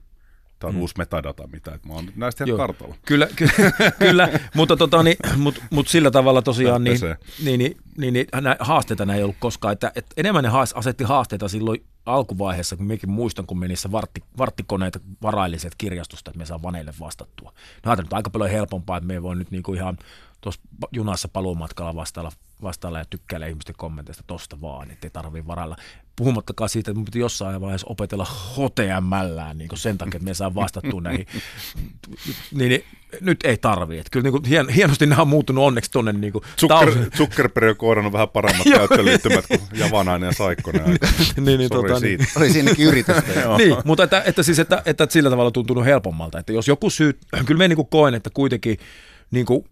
Tämä 0.63 0.69
on 0.69 0.75
mm. 0.75 0.81
uusi 0.81 0.93
metadata, 0.97 1.47
mitä 1.47 1.73
että 1.73 1.87
mä 1.87 1.93
oon 1.93 2.05
näistä 2.15 2.43
ihan 2.43 2.57
kartalla. 2.57 2.95
Kyllä, 3.05 3.27
ky- 3.35 3.47
kyllä 3.99 4.29
mutta 4.55 4.77
tota, 4.77 5.03
niin, 5.03 5.17
mut, 5.37 5.61
mut 5.69 5.87
sillä 5.87 6.11
tavalla 6.11 6.41
tosiaan 6.41 6.83
niin, 6.83 6.99
niin, 7.43 7.59
niin, 7.59 7.77
niin, 7.97 8.13
niin 8.13 8.27
nä, 8.41 8.55
haasteita 8.59 9.05
näin 9.05 9.17
ei 9.17 9.23
ollut 9.23 9.35
koskaan. 9.39 9.73
Että, 9.73 9.91
että 9.95 10.13
enemmän 10.17 10.43
ne 10.43 10.49
haas, 10.49 10.73
asetti 10.73 11.03
haasteita 11.03 11.47
silloin 11.47 11.85
alkuvaiheessa, 12.05 12.75
kun 12.75 12.85
mekin 12.85 13.11
muistan, 13.11 13.45
kun 13.45 13.59
meni 13.59 13.73
vartti, 13.91 14.23
varttikoneita 14.37 14.99
varailliset 15.21 15.75
kirjastusta, 15.77 16.31
että 16.31 16.39
me 16.39 16.45
saa 16.45 16.61
vaneille 16.61 16.93
vastattua. 16.99 17.53
No 17.85 17.89
ajattelin, 17.89 18.05
että 18.05 18.15
aika 18.15 18.29
paljon 18.29 18.49
helpompaa, 18.49 18.97
että 18.97 19.07
me 19.07 19.13
ei 19.13 19.21
voi 19.21 19.35
nyt 19.35 19.51
niinku 19.51 19.73
ihan 19.73 19.97
tuossa 20.41 20.61
junassa 20.91 21.27
paluumatkalla 21.27 21.95
vastailla, 21.95 22.31
vastailla 22.61 22.99
ja 22.99 23.05
tykkäillä 23.09 23.47
ihmisten 23.47 23.75
kommenteista 23.77 24.23
tosta 24.27 24.61
vaan, 24.61 24.91
ettei 24.91 25.09
tarvii 25.09 25.47
varailla. 25.47 25.77
Puhumattakaan 26.15 26.69
siitä, 26.69 26.91
että 26.91 26.97
mun 26.97 27.05
piti 27.05 27.19
jossain 27.19 27.61
vaiheessa 27.61 27.87
opetella 27.89 28.25
HTML 28.25 29.53
niin 29.53 29.69
sen 29.73 29.97
takia, 29.97 30.17
että 30.17 30.25
me 30.25 30.33
saa 30.33 30.55
vastattua 30.55 31.01
näihin. 31.01 31.27
niin, 32.51 32.69
niin, 32.69 32.83
nyt 33.21 33.39
ei 33.43 33.57
tarvii. 33.57 33.99
Että 33.99 34.09
kyllä 34.11 34.23
niin 34.23 34.31
kuin, 34.31 34.45
hien, 34.45 34.69
hienosti 34.69 35.05
nämä 35.05 35.21
on 35.21 35.27
muuttunut 35.27 35.63
onneksi 35.63 35.91
tuonne 35.91 36.13
niin 36.13 36.33
Zucker, 36.59 37.09
Zuckerberg 37.17 37.69
on 37.69 37.75
koodannut 37.75 38.13
vähän 38.13 38.29
paremmat 38.29 38.67
käyttöliittymät 38.77 39.47
kuin 39.47 39.61
Javanainen 39.73 40.27
ja 40.27 40.33
Saikkonen. 40.33 40.83
niin, 41.45 41.59
niin, 41.59 41.69
tota, 41.69 41.99
niin. 41.99 42.19
Oli 42.37 42.49
siinäkin 42.49 42.87
yritystä. 42.87 43.23
niin, 43.57 43.75
mutta 43.85 44.03
että, 44.03 44.23
että, 44.25 44.43
siis, 44.43 44.59
että, 44.59 44.77
että, 44.77 45.03
että, 45.03 45.13
sillä 45.13 45.29
tavalla 45.29 45.47
on 45.47 45.53
tuntunut 45.53 45.85
helpommalta. 45.85 46.39
Että 46.39 46.53
jos 46.53 46.67
joku 46.67 46.89
syy, 46.89 47.19
kyllä 47.45 47.57
me 47.57 47.67
niin 47.67 47.77
kuin 47.77 47.87
koen, 47.87 48.13
että 48.13 48.29
kuitenkin 48.33 48.77
niin 49.31 49.45
kuin 49.45 49.65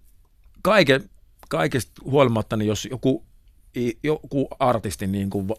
kaiken, 0.62 1.10
kaikesta 1.50 1.92
huolimatta, 2.04 2.58
niin 2.58 2.68
jos 2.68 2.88
joku, 2.92 3.26
joku 4.04 4.48
artisti 4.60 5.08
niin 5.08 5.30
kuin 5.30 5.50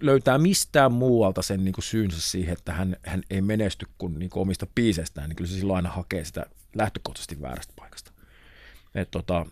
löytää 0.00 0.38
mistään 0.38 0.92
muualta 0.92 1.42
sen 1.42 1.64
niin 1.64 1.72
kuin 1.72 1.84
syynsä 1.84 2.20
siihen, 2.20 2.52
että 2.52 2.72
hän, 2.72 2.96
hän 3.02 3.22
ei 3.30 3.40
menesty 3.40 3.86
kuin, 3.98 4.18
niin 4.18 4.30
kuin 4.30 4.42
omista 4.42 4.66
biiseistään, 4.74 5.28
niin 5.28 5.36
kyllä 5.36 5.50
se 5.50 5.56
silloin 5.56 5.76
aina 5.76 5.90
hakee 5.90 6.24
sitä 6.24 6.46
lähtökohtaisesti 6.74 7.42
väärästä 7.42 7.72
paikasta. 7.76 8.12
Et 8.94 9.10
tota, 9.10 9.46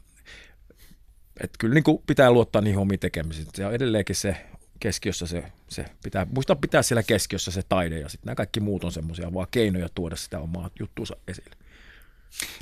et 1.41 1.51
kyllä 1.59 1.75
niin 1.75 1.85
kuin 1.85 2.03
pitää 2.07 2.31
luottaa 2.31 2.63
niihin 2.63 2.81
omiin 2.81 3.01
tekemisiin. 3.01 3.47
Se 3.55 3.67
on 3.67 3.75
edelleenkin 3.75 4.17
se 4.17 4.37
keskiössä 4.81 5.27
se, 5.27 5.53
se 5.69 5.87
pitää, 6.05 6.27
muistaa 6.35 6.57
pitää 6.57 6.83
siellä 6.83 7.03
keskiössä 7.03 7.51
se 7.51 7.63
taide 7.69 7.99
ja 7.99 8.09
sitten 8.09 8.27
nämä 8.27 8.35
kaikki 8.35 8.61
muut 8.61 8.85
on 8.85 8.93
semmoisia 8.93 9.35
vaan 9.35 9.47
keinoja 9.51 9.89
tuoda 9.95 10.17
sitä 10.17 10.39
omaa 10.39 10.71
juttuunsa 10.81 11.17
esille. 11.29 11.57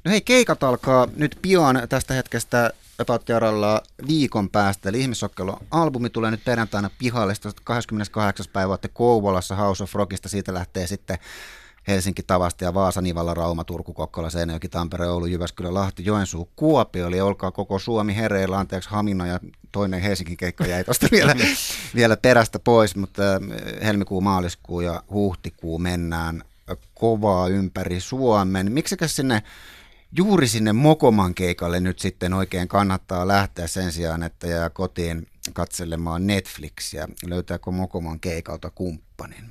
No 0.05 0.11
hei, 0.11 0.21
keikat 0.21 0.63
alkaa 0.63 1.09
nyt 1.17 1.39
pian 1.43 1.83
tästä 1.89 2.15
hetkestä 2.15 2.71
About 3.01 3.23
viikon 4.09 4.51
päästä, 4.51 4.89
eli 4.89 5.01
Ihmissokkelo 5.01 5.59
albumi 5.71 6.11
tulee 6.11 6.31
nyt 6.31 6.45
perjantaina 6.45 6.91
pihalle, 6.99 7.35
28. 7.65 8.47
päivä 8.53 8.73
olette 8.73 8.89
Kouvolassa 8.89 9.57
House 9.57 9.83
of 9.85 9.95
Rockista, 9.95 10.29
siitä 10.29 10.55
lähtee 10.55 10.87
sitten 10.87 11.19
Helsinki, 11.89 12.23
Tavasta 12.23 12.65
ja 12.65 12.75
Vaasa, 12.75 13.01
Nivalla, 13.01 13.35
Rauma, 13.35 13.65
Turku, 13.65 13.95
Kokkola, 13.95 14.31
Seinäjoki, 14.31 14.69
Tampere, 14.69 15.09
Oulu, 15.09 15.27
Jyväskylä, 15.27 15.75
Lahti, 15.75 16.05
Joensuu, 16.05 16.49
Kuopio, 16.57 17.07
eli 17.07 17.21
olkaa 17.21 17.51
koko 17.51 17.79
Suomi 17.79 18.17
hereillä, 18.17 18.59
anteeksi 18.59 18.91
Hamina 18.91 19.27
ja 19.27 19.41
toinen 19.73 20.01
Helsingin 20.01 20.37
keikka 20.37 20.67
jäi 20.67 20.85
tuosta 20.85 21.07
vielä, 21.13 21.37
vielä 21.95 22.17
perästä 22.17 22.59
pois, 22.59 22.97
mutta 22.97 23.23
helmikuu, 23.83 24.21
maaliskuu 24.21 24.81
ja 24.81 25.03
huhtikuu 25.11 25.79
mennään 25.79 26.43
kovaa 26.95 27.49
ympäri 27.49 28.01
Suomen. 28.01 28.73
Miksikäs 28.73 29.17
sinne 29.17 29.43
juuri 30.17 30.49
sinne 30.49 30.73
Mokoman 30.73 31.35
keikalle 31.35 31.81
nyt 31.81 31.99
sitten 31.99 32.35
oikein 32.35 32.69
kannattaa 32.69 33.29
lähteä 33.29 33.67
sen 33.67 33.93
sijaan, 33.93 34.23
että 34.23 34.47
jää 34.47 34.71
kotiin 34.71 35.27
katselemaan 35.53 36.27
Netflixiä. 36.27 37.09
Löytääkö 37.27 37.71
Mokoman 37.71 38.21
keikalta 38.21 38.71
kumppanin? 38.71 39.45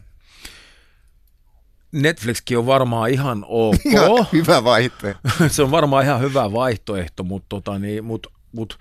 Netflixkin 1.91 2.57
on 2.57 2.65
varmaan 2.65 3.09
ihan 3.09 3.45
ok. 3.47 3.85
Ihan 3.85 4.27
hyvä 4.33 4.63
vaihtoehto. 4.63 5.29
se 5.47 5.63
on 5.63 5.71
varmaan 5.71 6.05
ihan 6.05 6.21
hyvä 6.21 6.51
vaihtoehto, 6.51 7.23
mutta, 7.23 7.45
tota, 7.49 7.79
niin, 7.79 8.05
mutta, 8.05 8.29
mutta 8.51 8.75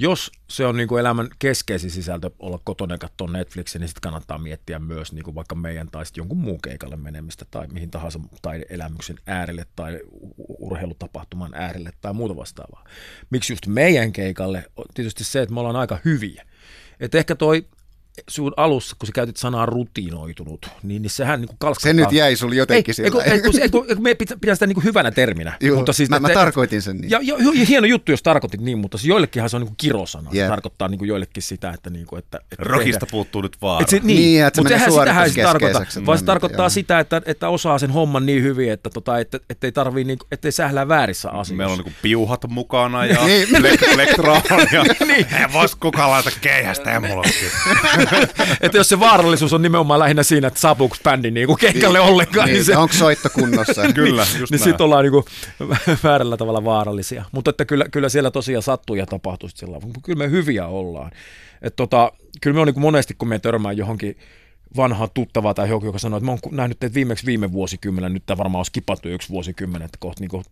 jos 0.00 0.32
se 0.48 0.66
on 0.66 0.76
niin 0.76 0.88
kuin 0.88 1.00
elämän 1.00 1.28
keskeisin 1.38 1.90
sisältö 1.90 2.30
olla 2.38 2.60
kotona 2.64 2.94
ja 2.94 2.98
katsoa 2.98 3.30
Netflixin, 3.30 3.80
niin 3.80 3.88
sitten 3.88 4.00
kannattaa 4.00 4.38
miettiä 4.38 4.78
myös 4.78 5.12
niin 5.12 5.24
kuin 5.24 5.34
vaikka 5.34 5.54
meidän 5.54 5.88
tai 5.90 6.06
sitten 6.06 6.20
jonkun 6.20 6.38
muun 6.38 6.62
keikalle 6.62 6.96
menemistä 6.96 7.44
tai 7.50 7.66
mihin 7.66 7.90
tahansa 7.90 8.20
taideelämyksen 8.42 9.18
äärelle 9.26 9.66
tai 9.76 10.00
urheilutapahtuman 10.58 11.54
äärelle 11.54 11.90
tai 12.00 12.14
muuta 12.14 12.36
vastaavaa. 12.36 12.84
Miksi 13.30 13.52
just 13.52 13.66
meidän 13.66 14.12
keikalle? 14.12 14.64
Tietysti 14.94 15.24
se, 15.24 15.42
että 15.42 15.54
me 15.54 15.60
ollaan 15.60 15.76
aika 15.76 15.98
hyviä. 16.04 16.44
Et 17.00 17.14
ehkä 17.14 17.34
toi 17.34 17.66
sun 18.28 18.52
alussa, 18.56 18.96
kun 18.98 19.06
sä 19.06 19.12
käytit 19.12 19.36
sanaa 19.36 19.66
rutinoitunut, 19.66 20.66
niin, 20.82 21.02
niin 21.02 21.10
sehän 21.10 21.40
niin 21.40 21.48
kalskattaa. 21.58 21.88
Se 21.88 21.92
nyt 21.92 22.12
jäi 22.12 22.36
sulle 22.36 22.54
jotenkin 22.54 22.90
ei, 22.92 22.94
sillä 22.94 23.06
ei, 23.06 23.40
kun, 23.40 23.60
ei, 23.60 23.68
kun, 23.68 24.02
me 24.02 24.14
pitää 24.14 24.54
sitä 24.54 24.66
niin 24.66 24.74
kuin 24.74 24.84
hyvänä 24.84 25.10
terminä. 25.10 25.56
Juu, 25.60 25.76
mutta 25.76 25.92
siis, 25.92 26.10
mä, 26.10 26.18
mä 26.20 26.28
tarkoitin 26.28 26.82
sen 26.82 26.96
niin. 26.96 27.10
Ja, 27.10 27.20
ja, 27.22 27.36
ja, 27.54 27.66
hieno 27.66 27.86
juttu, 27.86 28.12
jos 28.12 28.22
tarkoitit 28.22 28.60
niin, 28.60 28.78
mutta 28.78 28.98
siis 28.98 29.08
joillekinhan 29.08 29.50
se 29.50 29.56
on 29.56 29.60
niin 29.60 29.68
kuin 29.68 29.76
kirosana. 29.76 30.30
Yeah. 30.34 30.46
Se 30.46 30.50
tarkoittaa 30.50 30.88
niin 30.88 30.98
kuin 30.98 31.08
joillekin 31.08 31.42
sitä, 31.42 31.70
että... 31.70 31.90
Niin 31.90 32.06
kuin, 32.06 32.18
että, 32.18 32.38
että 32.38 32.56
Rockista 32.58 33.00
tehdään. 33.00 33.10
puuttuu 33.10 33.42
nyt 33.42 33.56
vaan. 33.62 33.82
Et 33.82 33.88
se, 33.88 34.00
niin, 34.02 34.06
niin 34.06 34.44
että 34.44 34.56
se 34.56 34.60
mutta 34.62 34.78
sehän 34.78 34.92
sitähän 34.92 35.30
se 35.30 35.42
tarkoittaa. 35.42 35.82
Vaan 36.06 36.18
se 36.18 36.24
tarkoittaa 36.24 36.64
joo. 36.64 36.70
sitä, 36.70 37.00
että, 37.00 37.22
että 37.26 37.48
osaa 37.48 37.78
sen 37.78 37.90
homman 37.90 38.26
niin 38.26 38.42
hyvin, 38.42 38.72
että, 38.72 38.90
tota, 38.90 39.18
että, 39.18 39.40
että 39.50 39.66
ei 39.66 39.72
tarvii, 39.72 40.04
niin, 40.04 40.18
ettei 40.32 40.52
sählää 40.52 40.88
väärissä 40.88 41.28
asioissa. 41.28 41.54
Meillä 41.54 41.72
on 41.72 41.78
niin 41.78 41.84
kuin 41.84 41.96
piuhat 42.02 42.48
mukana 42.48 43.06
ja 43.06 43.26
niin. 43.26 43.48
elektroon 43.92 44.42
ja 44.72 44.84
niin. 45.06 45.26
vois 45.52 45.74
kukaan 45.74 46.10
laita 46.10 46.30
keihästä 46.40 46.92
emulokkiin. 46.92 47.50
että 48.60 48.78
jos 48.78 48.88
se 48.88 49.00
vaarallisuus 49.00 49.52
on 49.52 49.62
nimenomaan 49.62 50.00
lähinnä 50.00 50.22
siinä, 50.22 50.48
että 50.48 50.60
saapuuko 50.60 50.96
bändi 51.04 51.30
niinku 51.30 51.56
keikalle 51.56 51.98
niin, 51.98 52.08
ollenkaan. 52.08 52.46
Niin, 52.46 52.54
niin 52.54 52.64
se, 52.64 52.76
onko 52.76 52.94
soitto 52.94 53.28
kunnossa? 53.30 53.82
kyllä, 53.94 54.26
just 54.38 54.50
Niin 54.50 54.58
sitten 54.60 54.84
ollaan 54.84 55.04
niinku 55.04 55.24
väärällä 56.04 56.36
tavalla 56.36 56.64
vaarallisia. 56.64 57.24
Mutta 57.32 57.50
että 57.50 57.64
kyllä, 57.64 57.84
kyllä 57.90 58.08
siellä 58.08 58.30
tosiaan 58.30 58.62
sattuu 58.62 58.96
ja 58.96 59.06
tapahtuu 59.06 59.48
sillä 59.54 59.78
Kyllä 60.04 60.18
me 60.18 60.30
hyviä 60.30 60.66
ollaan. 60.66 61.10
Et 61.62 61.76
tota, 61.76 62.12
kyllä 62.40 62.54
me 62.54 62.60
on 62.60 62.66
niinku 62.66 62.80
monesti, 62.80 63.14
kun 63.18 63.28
me 63.28 63.38
törmään 63.38 63.76
johonkin 63.76 64.16
vanhaa 64.76 65.08
tuttavaa 65.08 65.54
tai 65.54 65.68
joku, 65.68 65.86
joka 65.86 65.98
sanoo, 65.98 66.16
että 66.16 66.24
mä 66.24 66.30
oon 66.30 66.38
nähnyt 66.50 66.78
teitä 66.80 66.94
viimeksi 66.94 67.26
viime 67.26 67.52
vuosikymmenen, 67.52 68.14
nyt 68.14 68.26
tämä 68.26 68.38
varmaan 68.38 68.58
on 68.60 68.64
skipattu 68.64 69.08
yksi 69.08 69.28
vuosikymmen, 69.28 69.82
että 69.82 69.98
kohta 70.00 70.20
niin 70.20 70.44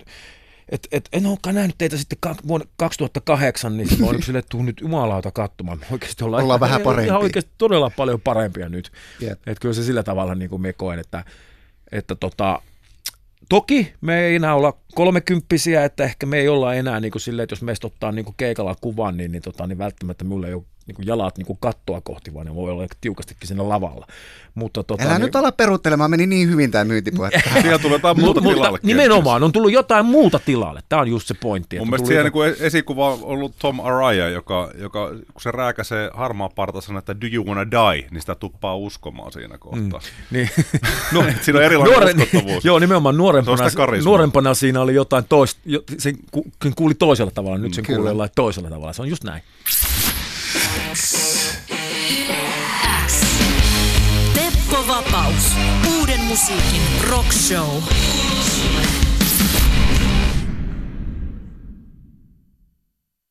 et, 0.68 0.88
et, 0.92 1.08
en 1.12 1.26
olekaan 1.26 1.54
nähnyt 1.54 1.78
teitä 1.78 1.96
sitten 1.96 2.18
vuonna 2.48 2.66
2008, 2.76 3.76
niin 3.76 3.88
mä 4.00 4.06
olin 4.06 4.22
sille, 4.22 4.38
että 4.38 4.56
nyt 4.56 4.80
jumalauta 4.80 5.30
katsomaan. 5.30 5.78
Me 5.78 5.86
oikeasti 5.90 6.24
ollaan, 6.24 6.42
ollaan 6.42 6.58
ihan, 6.58 6.68
vähän 6.68 6.82
parempia. 6.82 7.10
Ihan 7.10 7.22
oikeasti 7.22 7.50
todella 7.58 7.90
paljon 7.90 8.20
parempia 8.20 8.68
nyt. 8.68 8.92
Yep. 9.22 9.32
Että 9.32 9.60
kyllä 9.60 9.74
se 9.74 9.82
sillä 9.82 10.02
tavalla 10.02 10.34
niin 10.34 10.50
kuin 10.50 10.62
me 10.62 10.72
koen, 10.72 10.98
että, 10.98 11.24
että 11.92 12.14
tota, 12.14 12.62
Toki 13.48 13.94
me 14.00 14.20
ei 14.20 14.36
enää 14.36 14.54
olla 14.54 14.78
kolmekymppisiä, 14.96 15.84
että 15.84 16.04
ehkä 16.04 16.26
me 16.26 16.38
ei 16.38 16.48
olla 16.48 16.74
enää 16.74 17.00
niin 17.00 17.12
kuin 17.12 17.22
silleen, 17.22 17.44
että 17.44 17.52
jos 17.52 17.62
meistä 17.62 17.86
ottaa 17.86 18.12
niin 18.12 18.24
kuin 18.24 18.34
keikalla 18.36 18.76
kuvan, 18.80 19.16
niin, 19.16 19.32
niin, 19.32 19.42
tota, 19.42 19.66
niin 19.66 19.78
välttämättä 19.78 20.24
mulle 20.24 20.48
ei 20.48 20.54
ole 20.54 20.62
niin 20.86 20.94
kuin 20.94 21.06
jalat 21.06 21.38
niin 21.38 21.46
kuin 21.46 21.58
kattoa 21.60 22.00
kohti, 22.00 22.34
vaan 22.34 22.46
ne 22.46 22.54
voi 22.54 22.70
olla 22.70 22.86
tiukastikin 23.00 23.48
siinä 23.48 23.68
lavalla. 23.68 24.06
Mutta, 24.54 24.84
tota, 24.84 25.04
Älä 25.04 25.12
niin, 25.12 25.20
nyt 25.22 25.36
ala 25.36 25.52
peruuttelemaan, 25.52 26.10
meni 26.10 26.26
niin 26.26 26.50
hyvin 26.50 26.70
tämä 26.70 26.84
myyntipuhe. 26.84 27.30
Siellä 27.62 27.78
tulee 27.78 27.94
jotain 27.96 28.20
muuta 28.20 28.40
mutta, 28.40 28.56
tilalle. 28.56 28.78
Nimenomaan, 28.82 29.42
on 29.42 29.52
tullut 29.52 29.72
jotain 29.72 30.06
muuta 30.06 30.38
tilalle. 30.38 30.80
Tämä 30.88 31.02
on 31.02 31.08
just 31.08 31.28
se 31.28 31.34
pointti. 31.34 31.78
Mun 31.78 31.88
mielestä 31.90 32.08
siellä 32.08 32.26
jotain... 32.28 32.52
niin 32.52 32.62
esikuva 32.62 33.12
on 33.12 33.18
ollut 33.22 33.54
Tom 33.58 33.80
Araya, 33.80 34.28
joka, 34.28 34.70
joka 34.78 35.08
kun 35.08 35.42
se 35.42 35.50
rääkäsee 35.50 36.10
harmaa 36.14 36.48
parta 36.48 36.78
että 36.98 37.20
do 37.20 37.26
you 37.32 37.46
wanna 37.46 37.70
die, 37.70 38.08
niin 38.10 38.20
sitä 38.20 38.34
tuppaa 38.34 38.76
uskomaan 38.76 39.32
siinä 39.32 39.58
kohtaa. 39.58 40.00
Mm, 40.00 40.36
niin. 40.36 40.50
no, 41.12 41.24
siinä 41.40 41.58
on 41.58 41.64
erilainen 41.68 41.94
Nuoren, 41.94 42.22
uskottavuus. 42.22 42.64
Joo, 42.64 42.78
nimenomaan 42.78 43.16
nuorempana, 43.16 43.68
nuorempana 44.04 44.54
siinä 44.54 44.80
oli 44.86 44.94
jotain 44.94 45.24
toista, 45.28 45.60
jo, 45.64 45.82
sen 45.98 46.16
ku, 46.30 46.44
sen 46.62 46.74
kuuli 46.74 46.94
toisella 46.94 47.30
tavalla, 47.30 47.58
nyt 47.58 47.74
sen 47.74 47.84
Kyllä. 47.84 47.96
kuulee 47.96 48.10
jollain 48.10 48.30
toisella 48.34 48.70
tavalla. 48.70 48.92
Se 48.92 49.02
on 49.02 49.08
just 49.08 49.24
näin. 49.24 49.42
Teppo 54.34 54.84
Vapaus. 54.88 55.52
Uuden 55.98 56.20
musiikin 56.20 56.82
rock 57.10 57.32
show. 57.32 57.82